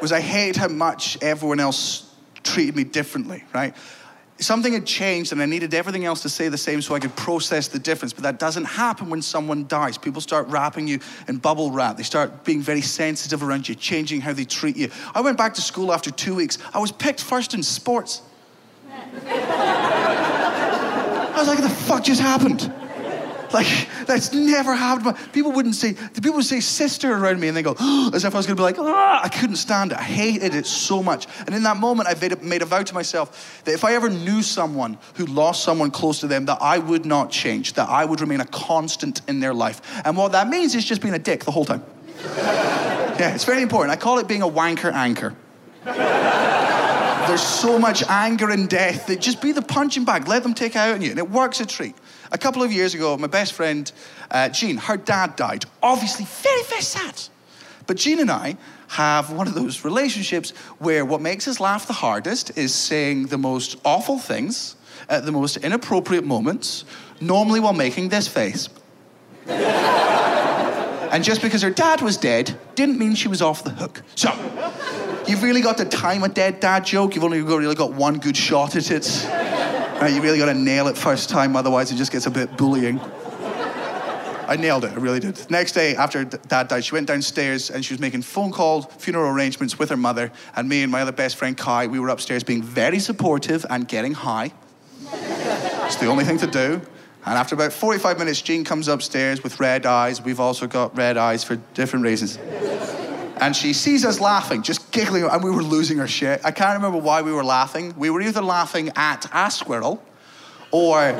Was 0.00 0.12
I 0.12 0.20
hated 0.20 0.56
how 0.56 0.68
much 0.68 1.18
everyone 1.20 1.58
else 1.58 2.04
treated 2.44 2.76
me 2.76 2.84
differently, 2.84 3.42
right? 3.52 3.74
Something 4.40 4.72
had 4.72 4.86
changed 4.86 5.32
and 5.32 5.42
I 5.42 5.46
needed 5.46 5.74
everything 5.74 6.04
else 6.04 6.22
to 6.22 6.28
say 6.28 6.48
the 6.48 6.56
same 6.56 6.80
so 6.80 6.94
I 6.94 7.00
could 7.00 7.14
process 7.16 7.68
the 7.68 7.78
difference. 7.78 8.12
But 8.12 8.22
that 8.22 8.38
doesn't 8.38 8.66
happen 8.66 9.10
when 9.10 9.20
someone 9.20 9.66
dies. 9.66 9.98
People 9.98 10.20
start 10.20 10.46
wrapping 10.48 10.86
you 10.86 11.00
in 11.26 11.38
bubble 11.38 11.72
wrap. 11.72 11.96
They 11.96 12.04
start 12.04 12.44
being 12.44 12.60
very 12.60 12.80
sensitive 12.80 13.42
around 13.42 13.68
you, 13.68 13.74
changing 13.74 14.20
how 14.20 14.32
they 14.32 14.44
treat 14.44 14.76
you. 14.76 14.90
I 15.14 15.20
went 15.20 15.36
back 15.36 15.54
to 15.54 15.60
school 15.60 15.92
after 15.92 16.10
two 16.10 16.36
weeks. 16.36 16.58
I 16.72 16.78
was 16.78 16.92
picked 16.92 17.22
first 17.22 17.54
in 17.54 17.62
sports. 17.62 18.22
I 19.26 21.34
was 21.36 21.48
like, 21.48 21.58
what 21.58 21.68
the 21.68 21.74
fuck 21.74 22.04
just 22.04 22.20
happened? 22.20 22.72
Like, 23.52 23.88
that's 24.06 24.32
never 24.32 24.74
happened. 24.74 25.16
People 25.32 25.52
wouldn't 25.52 25.74
say, 25.74 25.92
the 25.92 26.20
people 26.20 26.36
would 26.36 26.44
say 26.44 26.60
sister 26.60 27.12
around 27.12 27.40
me 27.40 27.48
and 27.48 27.56
they 27.56 27.62
go, 27.62 27.76
as 28.12 28.24
if 28.24 28.34
I 28.34 28.36
was 28.36 28.46
going 28.46 28.56
to 28.56 28.60
be 28.60 28.64
like, 28.64 28.78
ah, 28.78 29.20
I 29.22 29.28
couldn't 29.28 29.56
stand 29.56 29.92
it. 29.92 29.98
I 29.98 30.02
hated 30.02 30.54
it 30.54 30.66
so 30.66 31.02
much. 31.02 31.26
And 31.46 31.54
in 31.54 31.62
that 31.62 31.76
moment, 31.76 32.08
I 32.08 32.14
made 32.20 32.32
a, 32.32 32.36
made 32.36 32.62
a 32.62 32.66
vow 32.66 32.82
to 32.82 32.94
myself 32.94 33.62
that 33.64 33.72
if 33.72 33.84
I 33.84 33.94
ever 33.94 34.08
knew 34.08 34.42
someone 34.42 34.98
who 35.14 35.26
lost 35.26 35.64
someone 35.64 35.90
close 35.90 36.20
to 36.20 36.26
them, 36.26 36.46
that 36.46 36.58
I 36.60 36.78
would 36.78 37.06
not 37.06 37.30
change, 37.30 37.74
that 37.74 37.88
I 37.88 38.04
would 38.04 38.20
remain 38.20 38.40
a 38.40 38.46
constant 38.46 39.22
in 39.28 39.40
their 39.40 39.54
life. 39.54 39.80
And 40.04 40.16
what 40.16 40.32
that 40.32 40.48
means 40.48 40.74
is 40.74 40.84
just 40.84 41.00
being 41.00 41.14
a 41.14 41.18
dick 41.18 41.44
the 41.44 41.50
whole 41.50 41.64
time. 41.64 41.84
yeah, 42.24 43.34
it's 43.34 43.44
very 43.44 43.62
important. 43.62 43.92
I 43.92 43.96
call 43.96 44.18
it 44.18 44.28
being 44.28 44.42
a 44.42 44.48
wanker 44.48 44.92
anchor. 44.92 45.34
There's 47.28 47.42
so 47.42 47.78
much 47.78 48.02
anger 48.08 48.48
and 48.48 48.70
death 48.70 49.08
that 49.08 49.20
just 49.20 49.42
be 49.42 49.52
the 49.52 49.60
punching 49.60 50.06
bag. 50.06 50.28
Let 50.28 50.42
them 50.42 50.54
take 50.54 50.74
it 50.74 50.78
out 50.78 50.94
on 50.94 51.02
you. 51.02 51.10
And 51.10 51.18
it 51.18 51.28
works 51.28 51.60
a 51.60 51.66
treat. 51.66 51.94
A 52.32 52.38
couple 52.38 52.62
of 52.62 52.72
years 52.72 52.94
ago, 52.94 53.18
my 53.18 53.26
best 53.26 53.52
friend, 53.52 53.92
uh, 54.30 54.48
Jean, 54.48 54.78
her 54.78 54.96
dad 54.96 55.36
died. 55.36 55.66
Obviously, 55.82 56.24
very, 56.24 56.62
very 56.62 56.80
sad. 56.80 57.20
But 57.86 57.98
Jean 57.98 58.20
and 58.20 58.30
I 58.30 58.56
have 58.88 59.30
one 59.30 59.46
of 59.46 59.52
those 59.52 59.84
relationships 59.84 60.52
where 60.78 61.04
what 61.04 61.20
makes 61.20 61.46
us 61.46 61.60
laugh 61.60 61.86
the 61.86 61.92
hardest 61.92 62.56
is 62.56 62.74
saying 62.74 63.26
the 63.26 63.36
most 63.36 63.76
awful 63.84 64.18
things 64.18 64.76
at 65.10 65.26
the 65.26 65.32
most 65.32 65.58
inappropriate 65.58 66.24
moments, 66.24 66.86
normally 67.20 67.60
while 67.60 67.74
making 67.74 68.08
this 68.08 68.26
face. 68.26 68.70
and 69.46 71.22
just 71.22 71.42
because 71.42 71.60
her 71.60 71.68
dad 71.68 72.00
was 72.00 72.16
dead 72.16 72.58
didn't 72.74 72.98
mean 72.98 73.14
she 73.14 73.28
was 73.28 73.42
off 73.42 73.64
the 73.64 73.70
hook. 73.70 74.02
So, 74.14 74.30
you've 75.28 75.42
really 75.42 75.60
got 75.60 75.76
to 75.78 75.84
time 75.84 76.24
a 76.24 76.28
dead 76.28 76.60
dad 76.60 76.84
joke. 76.84 77.14
You've 77.14 77.24
only 77.24 77.42
really 77.42 77.74
got 77.74 77.92
one 77.92 78.18
good 78.18 78.36
shot 78.36 78.76
at 78.76 78.90
it. 78.90 79.26
Right, 80.00 80.12
you 80.14 80.22
really 80.22 80.38
got 80.38 80.46
to 80.46 80.54
nail 80.54 80.88
it 80.88 80.96
first 80.96 81.28
time, 81.28 81.56
otherwise 81.56 81.90
it 81.90 81.96
just 81.96 82.12
gets 82.12 82.26
a 82.26 82.30
bit 82.30 82.56
bullying. 82.56 83.00
I 84.48 84.56
nailed 84.56 84.84
it. 84.84 84.92
I 84.92 84.94
really 84.94 85.20
did. 85.20 85.50
Next 85.50 85.72
day, 85.72 85.94
after 85.94 86.24
dad 86.24 86.68
died, 86.68 86.82
she 86.82 86.94
went 86.94 87.06
downstairs 87.06 87.68
and 87.68 87.84
she 87.84 87.92
was 87.92 88.00
making 88.00 88.22
phone 88.22 88.50
calls, 88.50 88.86
funeral 88.86 89.30
arrangements 89.30 89.78
with 89.78 89.90
her 89.90 89.96
mother. 89.96 90.32
And 90.56 90.68
me 90.68 90.82
and 90.82 90.90
my 90.90 91.02
other 91.02 91.12
best 91.12 91.36
friend 91.36 91.54
Kai, 91.54 91.86
we 91.88 91.98
were 91.98 92.08
upstairs 92.08 92.42
being 92.44 92.62
very 92.62 92.98
supportive 92.98 93.66
and 93.68 93.86
getting 93.86 94.14
high. 94.14 94.52
it's 95.12 95.96
the 95.96 96.06
only 96.06 96.24
thing 96.24 96.38
to 96.38 96.46
do. 96.46 96.80
And 97.26 97.36
after 97.36 97.54
about 97.54 97.74
45 97.74 98.18
minutes, 98.18 98.40
Jean 98.40 98.64
comes 98.64 98.88
upstairs 98.88 99.42
with 99.42 99.60
red 99.60 99.84
eyes. 99.84 100.22
We've 100.22 100.40
also 100.40 100.66
got 100.66 100.96
red 100.96 101.18
eyes 101.18 101.44
for 101.44 101.56
different 101.74 102.06
reasons. 102.06 102.38
And 103.40 103.54
she 103.54 103.72
sees 103.72 104.04
us 104.04 104.20
laughing, 104.20 104.62
just 104.62 104.90
giggling, 104.90 105.24
and 105.24 105.42
we 105.42 105.50
were 105.50 105.62
losing 105.62 106.00
our 106.00 106.08
shit. 106.08 106.40
I 106.44 106.50
can't 106.50 106.76
remember 106.76 106.98
why 106.98 107.22
we 107.22 107.32
were 107.32 107.44
laughing. 107.44 107.94
We 107.96 108.10
were 108.10 108.20
either 108.20 108.42
laughing 108.42 108.90
at 108.96 109.26
a 109.32 109.50
squirrel 109.50 110.02
or 110.70 111.12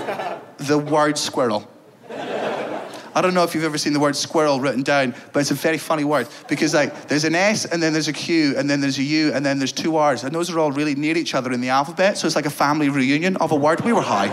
the 0.58 0.78
word 0.78 1.16
squirrel. 1.16 1.68
I 2.10 3.20
don't 3.20 3.34
know 3.34 3.42
if 3.42 3.54
you've 3.54 3.64
ever 3.64 3.78
seen 3.78 3.94
the 3.94 4.00
word 4.00 4.14
squirrel 4.14 4.60
written 4.60 4.82
down, 4.82 5.14
but 5.32 5.40
it's 5.40 5.50
a 5.50 5.54
very 5.54 5.78
funny 5.78 6.04
word 6.04 6.28
because 6.48 6.72
like 6.74 7.08
there's 7.08 7.24
an 7.24 7.34
S 7.34 7.64
and 7.64 7.82
then 7.82 7.92
there's 7.92 8.06
a 8.06 8.12
Q 8.12 8.54
and 8.56 8.70
then 8.70 8.80
there's 8.80 8.98
a 8.98 9.02
U 9.02 9.32
and 9.32 9.44
then 9.44 9.58
there's 9.58 9.72
two 9.72 9.96
R's 9.96 10.22
and 10.22 10.32
those 10.32 10.50
are 10.50 10.58
all 10.60 10.70
really 10.70 10.94
near 10.94 11.16
each 11.16 11.34
other 11.34 11.50
in 11.52 11.60
the 11.60 11.70
alphabet, 11.70 12.16
so 12.16 12.26
it's 12.26 12.36
like 12.36 12.46
a 12.46 12.50
family 12.50 12.88
reunion 12.88 13.36
of 13.38 13.50
a 13.50 13.56
word. 13.56 13.80
We 13.80 13.92
were 13.92 14.02
high. 14.02 14.28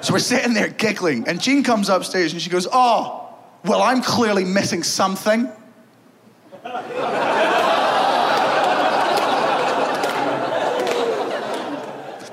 so 0.00 0.14
we're 0.14 0.20
sitting 0.20 0.54
there 0.54 0.68
giggling, 0.68 1.28
and 1.28 1.40
Jean 1.40 1.62
comes 1.64 1.90
upstairs 1.90 2.32
and 2.32 2.40
she 2.40 2.48
goes, 2.48 2.66
"Oh, 2.72 3.23
well, 3.64 3.82
I'm 3.82 4.02
clearly 4.02 4.44
missing 4.44 4.82
something." 4.82 5.50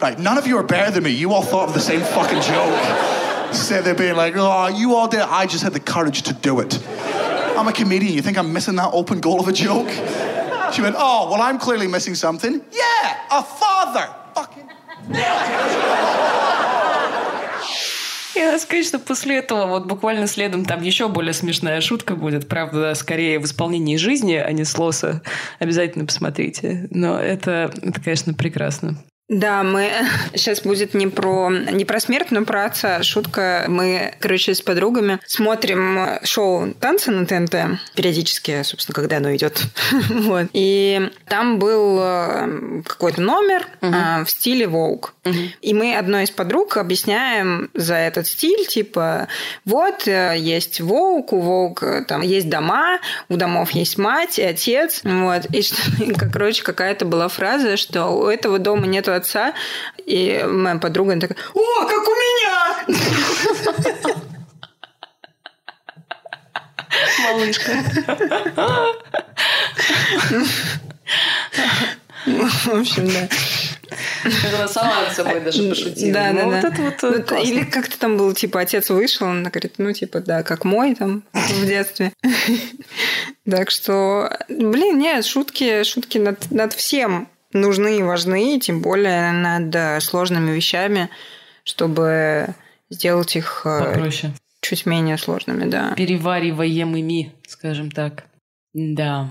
Right, 0.01 0.17
none 0.17 0.39
of 0.39 0.47
you 0.47 0.57
are 0.57 0.63
better 0.63 0.89
than 0.89 1.03
me. 1.03 1.11
You 1.11 1.31
all 1.31 1.43
thought 1.43 1.67
of 1.67 1.75
the 1.75 1.79
same 1.79 2.01
fucking 2.01 2.41
joke. 2.41 3.53
Sit 3.53 3.83
there 3.83 3.93
being 3.93 4.15
like, 4.15 4.33
oh, 4.35 4.67
you 4.67 4.95
all 4.95 5.07
did. 5.07 5.19
I 5.19 5.45
just 5.45 5.63
had 5.63 5.73
the 5.73 5.79
courage 5.79 6.23
to 6.23 6.33
do 6.33 6.59
it. 6.59 6.83
I'm 7.55 7.67
a 7.67 7.71
comedian. 7.71 8.11
You 8.13 8.23
think 8.23 8.35
I'm 8.39 8.51
missing 8.51 8.75
that 8.77 8.89
open 8.93 9.19
goal 9.19 9.39
of 9.39 9.47
a 9.47 9.53
joke? 9.53 9.89
She 10.73 10.81
went, 10.81 10.95
oh, 10.97 11.29
well, 11.29 11.39
I'm 11.39 11.59
clearly 11.59 11.85
missing 11.85 12.15
something. 12.15 12.65
Yeah, 12.71 13.17
a 13.31 13.43
father. 13.43 14.09
Fucking. 14.33 14.69
Надо 18.45 18.60
сказать, 18.60 18.86
что 18.86 18.99
после 18.99 19.38
этого 19.38 19.65
вот 19.67 19.86
буквально 19.86 20.27
следом 20.27 20.65
там 20.65 20.82
еще 20.82 21.08
более 21.08 21.34
смешная 21.34 21.82
шутка 21.82 22.15
будет. 22.15 22.47
Правда, 22.47 22.93
скорее 22.95 23.39
в 23.39 23.45
исполнении 23.45 23.97
жизни, 23.97 24.36
а 24.36 24.51
не 24.51 24.63
с 24.63 24.77
лоса. 24.77 25.21
Обязательно 25.60 26.06
посмотрите. 26.06 26.88
Но 26.91 27.19
это, 27.19 27.71
это 27.82 28.01
конечно, 28.01 28.34
прекрасно. 28.34 28.97
Да, 29.31 29.63
мы 29.63 29.89
сейчас 30.35 30.61
будет 30.61 30.93
не 30.93 31.07
про 31.07 31.49
не 31.49 31.85
про 31.85 31.99
смерть, 32.01 32.31
но 32.31 32.43
про 32.43 32.65
отца. 32.65 33.01
Шутка. 33.01 33.63
Мы, 33.69 34.13
короче, 34.19 34.53
с 34.53 34.61
подругами 34.61 35.19
смотрим 35.25 36.19
шоу 36.23 36.73
танцы 36.73 37.11
на 37.11 37.25
ТНТ 37.25 37.79
периодически, 37.95 38.61
собственно, 38.63 38.93
когда 38.93 39.17
оно 39.17 39.33
идет. 39.33 39.63
вот. 40.09 40.47
И 40.51 41.09
там 41.27 41.59
был 41.59 41.97
э, 42.01 42.81
какой-то 42.85 43.21
номер 43.21 43.67
uh 43.81 44.25
в 44.25 44.29
стиле 44.29 44.67
Волк. 44.67 45.13
И 45.61 45.73
мы 45.73 45.95
одной 45.95 46.23
из 46.23 46.31
подруг 46.31 46.77
объясняем 46.77 47.69
за 47.73 47.95
этот 47.95 48.27
стиль, 48.27 48.65
типа, 48.67 49.27
вот 49.65 50.07
э, 50.07 50.35
есть 50.37 50.81
Волк, 50.81 51.31
у 51.31 51.39
Волк 51.39 51.83
там 52.07 52.21
есть 52.21 52.49
дома, 52.49 52.99
у 53.29 53.37
домов 53.37 53.71
есть 53.71 53.97
мать 53.97 54.39
и 54.39 54.43
отец, 54.43 55.01
вот. 55.03 55.45
И 55.53 55.61
что, 55.61 55.75
короче, 56.33 56.63
какая-то 56.63 57.05
была 57.05 57.27
фраза, 57.29 57.77
что 57.77 58.07
у 58.07 58.25
этого 58.27 58.59
дома 58.59 58.87
нету 58.87 59.13
отца, 59.21 59.53
и 60.05 60.45
моя 60.47 60.77
подруга 60.77 61.13
она 61.13 61.21
такая, 61.21 61.38
о, 61.53 61.86
как 61.86 62.07
у 62.07 62.12
меня! 62.12 62.86
Малышка. 67.23 67.71
В 72.25 72.79
общем, 72.79 73.07
да. 73.07 73.27
Она 74.23 74.67
сама 74.67 75.01
над 75.01 75.13
собой 75.13 75.39
даже 75.41 75.69
пошутила. 75.69 76.13
Да, 76.13 76.34
да, 76.34 76.43
Ну, 76.43 76.51
да. 76.51 76.62
Вот 76.62 76.73
это 76.73 77.12
вот 77.12 77.31
э. 77.31 77.43
Или 77.43 77.63
как-то 77.63 77.97
там 77.99 78.17
был, 78.17 78.34
типа, 78.34 78.62
отец 78.62 78.89
вышел, 78.89 79.27
он 79.27 79.43
говорит, 79.43 79.73
ну, 79.77 79.91
типа, 79.91 80.19
да, 80.19 80.43
как 80.43 80.63
мой 80.63 80.95
там 80.95 81.23
в 81.34 81.65
детстве. 81.65 82.13
Так 83.49 83.71
что, 83.71 84.38
блин, 84.47 84.99
нет, 84.99 85.25
шутки, 85.25 85.84
шутки 85.84 86.19
над, 86.19 86.51
над 86.51 86.73
всем 86.73 87.27
нужны 87.53 87.99
и 87.99 88.03
важны, 88.03 88.59
тем 88.59 88.81
более 88.81 89.31
над 89.31 89.73
э, 89.75 89.99
сложными 90.01 90.51
вещами, 90.51 91.09
чтобы 91.63 92.55
сделать 92.89 93.35
их 93.35 93.61
э, 93.65 93.93
Попроще. 93.93 94.33
чуть 94.61 94.85
менее 94.85 95.17
сложными, 95.17 95.69
да. 95.69 95.93
Перевариваемыми, 95.95 97.31
скажем 97.47 97.91
так. 97.91 98.25
Да. 98.73 99.29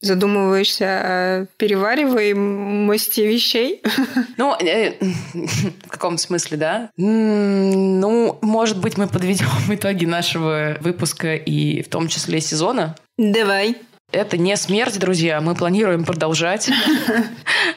Задумываешься 0.00 0.86
о 0.86 1.46
перевариваемости 1.58 3.20
вещей? 3.20 3.82
Ну, 4.36 4.56
э, 4.58 4.94
в 5.34 5.88
каком 5.88 6.18
смысле, 6.18 6.56
да? 6.56 6.90
Ну, 6.96 8.38
может 8.40 8.78
быть, 8.80 8.96
мы 8.96 9.06
подведем 9.06 9.46
итоги 9.68 10.06
нашего 10.06 10.76
выпуска 10.80 11.36
и 11.36 11.82
в 11.82 11.88
том 11.88 12.08
числе 12.08 12.40
сезона. 12.40 12.96
Давай. 13.16 13.76
Это 14.10 14.36
не 14.36 14.56
смерть, 14.56 14.98
друзья. 14.98 15.40
Мы 15.40 15.54
планируем 15.54 16.04
продолжать. 16.04 16.68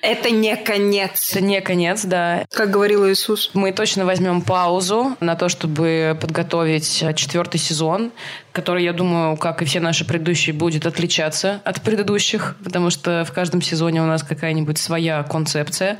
Это 0.02 0.30
не 0.30 0.56
конец. 0.56 1.32
Это 1.32 1.42
не 1.42 1.62
конец, 1.62 2.06
да. 2.06 2.46
Как 2.52 2.72
говорил 2.72 3.08
Иисус. 3.08 3.52
Мы 3.54 3.72
точно 3.72 4.06
возьмем 4.06 4.42
паузу 4.42 5.16
на 5.20 5.36
то, 5.36 5.50
чтобы 5.50 6.18
подготовить 6.20 7.04
четвертый 7.16 7.58
сезон, 7.58 8.12
который, 8.52 8.84
я 8.84 8.94
думаю, 8.94 9.38
как 9.38 9.62
и 9.62 9.66
все 9.66 9.80
наши 9.80 10.06
предыдущие, 10.06 10.54
будет 10.54 10.86
отличаться 10.86 11.62
от 11.66 11.82
предыдущих, 11.82 12.56
потому 12.64 12.90
что 12.90 13.26
в 13.26 13.32
каждом 13.34 13.62
сезоне 13.62 14.02
у 14.02 14.06
нас 14.06 14.24
какая-нибудь 14.24 14.78
своя 14.78 15.24
концепция. 15.24 16.00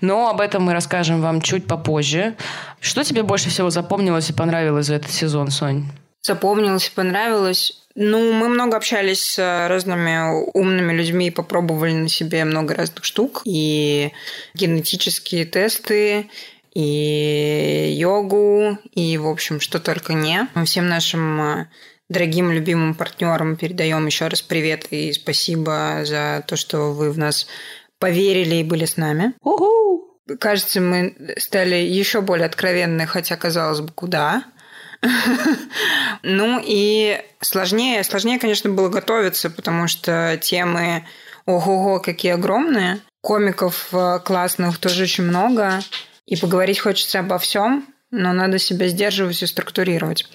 Но 0.00 0.28
об 0.28 0.40
этом 0.40 0.64
мы 0.64 0.72
расскажем 0.72 1.20
вам 1.20 1.40
чуть 1.40 1.66
попозже. 1.66 2.34
Что 2.80 3.04
тебе 3.04 3.22
больше 3.22 3.50
всего 3.50 3.70
запомнилось 3.70 4.30
и 4.30 4.32
понравилось 4.32 4.86
за 4.86 4.94
этот 4.94 5.10
сезон, 5.10 5.50
Сонь? 5.50 5.86
запомнилось 6.22 6.88
и 6.88 6.94
понравилось. 6.94 7.81
Ну, 7.94 8.32
мы 8.32 8.48
много 8.48 8.76
общались 8.76 9.22
с 9.22 9.68
разными 9.68 10.50
умными 10.54 10.92
людьми 10.92 11.28
и 11.28 11.30
попробовали 11.30 11.92
на 11.92 12.08
себе 12.08 12.44
много 12.44 12.74
разных 12.74 13.04
штук. 13.04 13.42
И 13.44 14.12
генетические 14.54 15.44
тесты, 15.44 16.30
и 16.74 17.94
йогу, 17.98 18.78
и, 18.92 19.18
в 19.18 19.28
общем, 19.28 19.60
что 19.60 19.78
только 19.78 20.14
не. 20.14 20.48
Всем 20.64 20.88
нашим 20.88 21.40
э, 21.40 21.66
дорогим, 22.08 22.50
любимым 22.50 22.94
партнерам 22.94 23.56
передаем 23.56 24.06
еще 24.06 24.28
раз 24.28 24.40
привет 24.40 24.86
и 24.90 25.12
спасибо 25.12 26.00
за 26.04 26.42
то, 26.46 26.56
что 26.56 26.92
вы 26.92 27.12
в 27.12 27.18
нас 27.18 27.46
поверили 27.98 28.56
и 28.56 28.64
были 28.64 28.86
с 28.86 28.96
нами. 28.96 29.34
Уху! 29.42 30.18
Кажется, 30.40 30.80
мы 30.80 31.34
стали 31.36 31.76
еще 31.76 32.20
более 32.20 32.46
откровенны, 32.46 33.06
хотя, 33.06 33.36
казалось 33.36 33.80
бы, 33.80 33.92
куда. 33.92 34.44
Ну 36.22 36.62
и 36.64 37.20
сложнее, 37.40 38.04
сложнее, 38.04 38.38
конечно, 38.38 38.70
было 38.70 38.88
готовиться, 38.88 39.50
потому 39.50 39.88
что 39.88 40.38
темы 40.40 41.04
ого-го 41.46 42.00
какие 42.00 42.32
огромные. 42.32 43.00
Комиков 43.20 43.88
э, 43.92 44.20
классных 44.24 44.78
тоже 44.78 45.04
очень 45.04 45.24
много. 45.24 45.80
И 46.26 46.36
поговорить 46.36 46.78
хочется 46.78 47.18
обо 47.18 47.38
всем, 47.38 47.86
но 48.10 48.32
надо 48.32 48.58
себя 48.58 48.88
сдерживать 48.88 49.42
и 49.42 49.46
структурировать. 49.46 50.26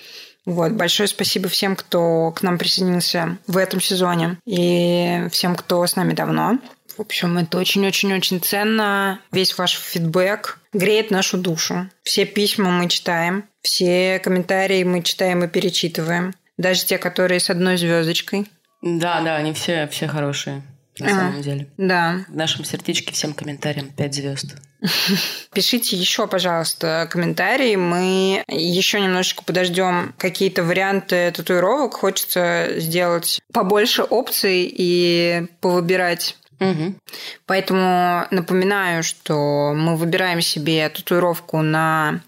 Вот. 0.46 0.72
Большое 0.74 1.08
спасибо 1.08 1.50
всем, 1.50 1.76
кто 1.76 2.32
к 2.32 2.42
нам 2.42 2.58
присоединился 2.58 3.38
в 3.48 3.58
этом 3.58 3.82
сезоне 3.82 4.38
и 4.46 5.28
всем, 5.32 5.56
кто 5.56 5.86
с 5.86 5.96
нами 5.96 6.14
давно. 6.14 6.60
В 6.98 7.02
общем, 7.02 7.38
это 7.38 7.58
очень-очень-очень 7.60 8.42
ценно. 8.42 9.20
Весь 9.32 9.58
ваш 9.58 9.78
фидбэк 9.78 10.60
греет 10.74 11.12
нашу 11.12 11.38
душу. 11.38 11.90
Все 12.04 12.26
письма 12.26 12.70
мы 12.72 12.90
читаем, 12.90 13.44
все 13.68 14.20
комментарии 14.20 14.82
мы 14.86 15.04
читаем 15.04 15.44
и 15.44 15.48
перечитываем. 15.50 16.34
Даже 16.58 16.86
те, 16.86 16.98
которые 16.98 17.42
с 17.42 17.50
одной 17.50 17.76
звездочкой. 17.78 18.50
Да, 18.82 19.20
да, 19.22 19.36
они 19.36 19.52
все, 19.52 19.88
все 19.92 20.08
хорошие, 20.08 20.62
на 21.00 21.08
Ага. 21.08 21.16
самом 21.16 21.42
деле. 21.42 21.68
Да. 21.78 22.24
В 22.30 22.36
нашем 22.36 22.64
сердечке 22.64 23.12
всем 23.14 23.34
комментариям 23.34 23.90
5 23.90 24.14
звезд. 24.14 24.56
Пишите 25.54 25.98
еще, 25.98 26.28
пожалуйста, 26.28 27.10
комментарии. 27.12 27.76
Мы 27.76 28.42
еще 28.48 29.02
немножечко 29.02 29.44
подождем 29.44 30.16
какие-то 30.18 30.64
варианты 30.64 31.30
татуировок. 31.32 31.96
Хочется 31.96 32.70
сделать 32.78 33.42
побольше 33.52 34.04
опций 34.04 34.72
и 34.74 35.46
повыбирать 35.60 36.38
Мгм. 36.60 36.96
Поэтому 37.46 38.26
напоминаю, 38.32 39.04
что 39.04 39.74
мы 39.76 39.96
выбираем 39.96 40.42
себе 40.42 40.90
татуировку 40.90 41.62
на 41.62 42.22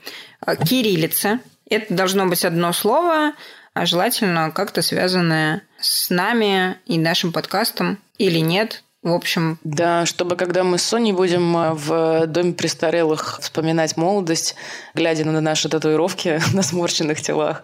э, 0.45 0.55
кириллице. 0.55 1.39
Это 1.69 1.93
должно 1.93 2.25
быть 2.25 2.45
одно 2.45 2.73
слово, 2.73 3.33
а 3.73 3.85
желательно 3.85 4.51
как-то 4.51 4.81
связанное 4.81 5.61
с 5.79 6.09
нами 6.09 6.77
и 6.85 6.97
нашим 6.97 7.31
подкастом 7.31 7.99
или 8.17 8.39
нет. 8.39 8.83
В 9.01 9.13
общем, 9.13 9.57
Да, 9.63 10.05
чтобы 10.05 10.35
когда 10.35 10.65
мы 10.65 10.77
с 10.77 10.83
Соней 10.83 11.13
будем 11.13 11.55
э, 11.55 11.73
в 11.73 12.27
доме 12.27 12.51
престарелых 12.51 13.39
вспоминать 13.39 13.95
молодость, 13.95 14.55
глядя 14.93 15.23
на 15.23 15.39
наши 15.39 15.69
татуировки 15.69 16.41
на 16.53 16.63
сморщенных 16.63 17.21
телах, 17.21 17.63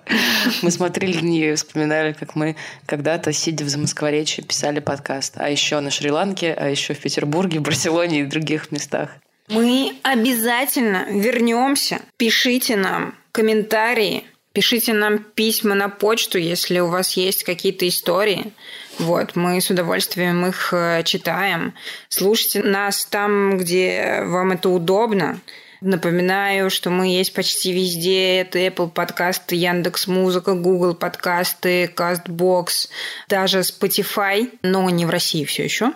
мы 0.61 0.71
смотрели 0.71 1.17
на 1.17 1.25
нее 1.25 1.51
и 1.51 1.55
вспоминали, 1.55 2.13
как 2.13 2.35
мы 2.35 2.55
когда-то, 2.85 3.33
сидя 3.33 3.65
в 3.65 3.69
Замоскворечье, 3.69 4.45
писали 4.45 4.79
подкаст. 4.79 5.33
А 5.35 5.49
еще 5.49 5.81
на 5.81 5.91
Шри-Ланке, 5.91 6.53
а 6.53 6.69
еще 6.69 6.93
в 6.93 7.01
Петербурге, 7.01 7.59
Барселоне 7.65 8.21
и 8.21 8.25
других 8.25 8.71
местах. 8.71 9.09
Мы 9.47 9.95
обязательно 10.03 11.05
вернемся. 11.09 12.01
Пишите 12.17 12.75
нам 12.75 13.15
комментарии, 13.31 14.25
пишите 14.53 14.93
нам 14.93 15.19
письма 15.19 15.75
на 15.75 15.89
почту, 15.89 16.39
если 16.39 16.79
у 16.79 16.87
вас 16.87 17.15
есть 17.15 17.43
какие-то 17.43 17.87
истории. 17.87 18.53
Вот, 18.97 19.35
мы 19.35 19.61
с 19.61 19.69
удовольствием 19.69 20.45
их 20.45 20.73
э, 20.73 21.03
читаем. 21.03 21.73
Слушайте 22.09 22.63
нас 22.63 23.05
там, 23.05 23.57
где 23.57 24.23
вам 24.23 24.53
это 24.53 24.69
удобно. 24.69 25.39
Напоминаю, 25.81 26.69
что 26.69 26.89
мы 26.89 27.09
есть 27.09 27.33
почти 27.33 27.73
везде. 27.73 28.37
Это 28.39 28.57
Apple 28.57 28.89
подкасты, 28.89 29.55
Яндекс 29.55 30.07
Музыка, 30.07 30.53
Google 30.53 30.95
подкасты, 30.95 31.93
Castbox, 31.95 32.87
даже 33.27 33.59
Spotify, 33.59 34.49
но 34.63 34.89
не 34.89 35.05
в 35.05 35.09
России 35.09 35.43
все 35.43 35.65
еще. 35.65 35.91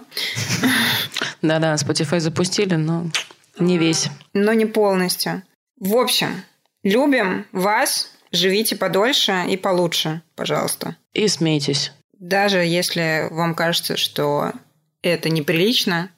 Да-да, 1.42 1.74
Spotify 1.76 2.20
запустили, 2.20 2.76
но 2.76 3.08
не 3.60 3.78
весь. 3.78 4.10
но 4.34 4.54
не 4.54 4.66
полностью. 4.66 5.44
В 5.80 5.96
общем, 5.96 6.44
любим 6.84 7.46
вас, 7.52 8.12
живите 8.32 8.76
подольше 8.76 9.46
и 9.50 9.58
получше, 9.58 10.22
пожалуйста. 10.36 10.96
И 11.14 11.28
смейтесь. 11.28 11.92
Даже 12.20 12.60
если 12.60 13.28
вам 13.32 13.56
кажется, 13.56 13.96
что 13.96 14.52
это 15.02 15.30
неприлично, 15.30 16.12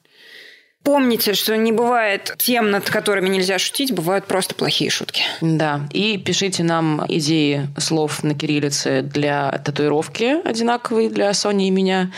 помните, 0.82 1.34
что 1.34 1.56
не 1.56 1.70
бывает 1.70 2.34
тем, 2.38 2.72
над 2.72 2.90
которыми 2.90 3.28
нельзя 3.28 3.58
шутить, 3.60 3.92
бывают 3.92 4.26
просто 4.26 4.56
плохие 4.56 4.90
шутки. 4.90 5.22
Да, 5.40 5.88
и 5.92 6.18
пишите 6.18 6.64
нам 6.64 7.04
идеи 7.08 7.68
слов 7.78 8.24
на 8.24 8.34
кириллице 8.34 9.02
для 9.02 9.50
татуировки 9.64 10.44
одинаковые 10.44 11.08
для 11.08 11.32
Сони 11.34 11.68
и 11.68 11.70
меня. 11.70 12.12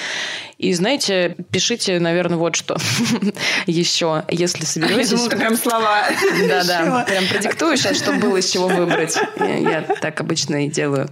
И 0.65 0.73
знаете, 0.73 1.37
пишите, 1.51 2.01
наверное, 2.01 2.39
вот 2.39 2.57
что 2.57 2.79
еще, 3.67 4.25
если 4.31 4.65
соберетесь. 4.65 5.29
прям 5.29 5.59
слова. 5.59 6.05
Да-да, 6.49 7.05
прям 7.07 7.27
продиктую 7.27 7.77
сейчас, 7.77 7.99
чтобы 7.99 8.19
было 8.21 8.39
из 8.39 8.49
чего 8.49 8.69
выбрать. 8.69 9.15
Я, 9.39 9.57
я 9.59 9.83
так 9.83 10.19
обычно 10.23 10.65
и 10.65 10.71
делаю. 10.71 11.11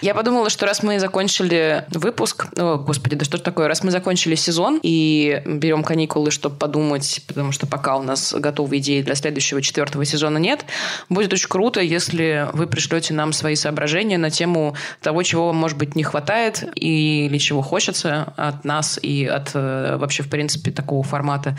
Я 0.00 0.14
подумала, 0.14 0.48
что 0.48 0.64
раз 0.64 0.82
мы 0.82 0.98
закончили 0.98 1.84
выпуск, 1.90 2.46
о, 2.56 2.78
господи, 2.78 3.16
да 3.16 3.26
что 3.26 3.36
ж 3.36 3.40
такое, 3.40 3.68
раз 3.68 3.84
мы 3.84 3.90
закончили 3.90 4.34
сезон 4.34 4.80
и 4.82 5.42
берем 5.44 5.82
каникулы, 5.82 6.30
чтобы 6.30 6.56
подумать, 6.56 7.22
потому 7.26 7.52
что 7.52 7.66
пока 7.66 7.98
у 7.98 8.02
нас 8.02 8.32
готовы 8.32 8.78
идеи 8.78 9.02
для 9.02 9.14
следующего 9.14 9.60
четвертого 9.60 10.06
сезона 10.06 10.38
нет, 10.38 10.64
будет 11.10 11.34
очень 11.34 11.48
круто, 11.48 11.80
если 11.82 12.48
вы 12.54 12.66
пришлете 12.66 13.12
нам 13.12 13.34
свои 13.34 13.54
соображения 13.54 14.16
на 14.16 14.30
тему 14.30 14.74
того, 15.02 15.22
чего 15.22 15.48
вам, 15.48 15.56
может 15.56 15.76
быть, 15.76 15.94
не 15.94 16.02
хватает 16.02 16.64
или 16.74 17.36
чего 17.36 17.49
хочется 17.62 18.32
от 18.36 18.64
нас 18.64 18.98
и 19.02 19.26
от 19.26 19.50
э, 19.54 19.96
вообще, 19.96 20.22
в 20.22 20.28
принципе, 20.28 20.70
такого 20.70 21.02
формата 21.02 21.58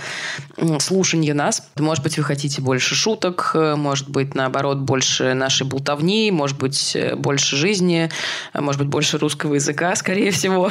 слушания 0.80 1.34
нас. 1.34 1.70
Может 1.78 2.04
быть, 2.04 2.18
вы 2.18 2.24
хотите 2.24 2.62
больше 2.62 2.96
шуток, 2.96 3.52
э, 3.54 3.76
может 3.76 4.10
быть, 4.10 4.36
наоборот, 4.36 4.80
больше 4.80 5.34
нашей 5.34 5.68
болтовни, 5.68 6.32
может 6.32 6.58
быть, 6.58 6.96
э, 6.96 7.16
больше 7.16 7.56
жизни, 7.56 8.10
может 8.54 8.80
быть, 8.80 8.90
больше 8.90 9.18
русского 9.18 9.56
языка, 9.56 9.96
скорее 9.98 10.32
всего, 10.32 10.70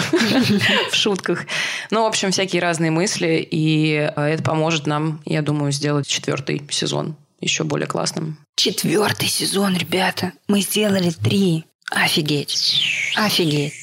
в 0.91 0.95
шутках. 0.95 1.47
Ну, 1.91 2.05
в 2.05 2.07
общем, 2.07 2.31
всякие 2.31 2.63
разные 2.63 2.91
мысли, 2.91 3.47
и 3.51 4.11
это 4.17 4.43
поможет 4.43 4.87
нам, 4.87 5.21
я 5.25 5.43
думаю, 5.43 5.73
сделать 5.73 6.07
четвертый 6.07 6.63
сезон 6.71 7.17
еще 7.41 7.65
более 7.65 7.87
классным. 7.87 8.39
Четвертый 8.57 9.29
сезон, 9.29 9.77
ребята. 9.77 10.33
Мы 10.49 10.61
сделали 10.61 11.11
три. 11.11 11.65
Офигеть. 11.91 13.13
Офигеть. 13.17 13.75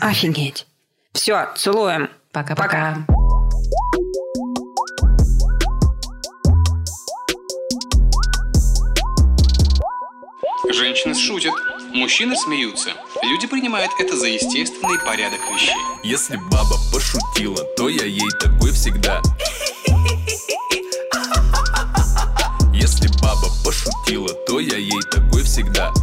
Офигеть. 0.00 0.66
Все, 1.16 1.48
целуем. 1.56 2.10
Пока-пока. 2.30 2.98
Женщины 10.70 11.14
шутят, 11.14 11.54
мужчины 11.94 12.36
смеются. 12.36 12.90
Люди 13.22 13.46
принимают 13.46 13.90
это 13.98 14.14
за 14.14 14.26
естественный 14.26 14.98
порядок 15.06 15.40
вещей. 15.50 15.74
Если 16.04 16.36
баба 16.36 16.76
пошутила, 16.92 17.64
то 17.78 17.88
я 17.88 18.04
ей 18.04 18.30
такой 18.38 18.72
всегда 18.72 19.22
Если 22.74 23.08
баба 23.22 23.48
пошутила, 23.64 24.34
то 24.46 24.60
я 24.60 24.76
ей 24.76 25.00
такой 25.10 25.42
всегда 25.44 25.94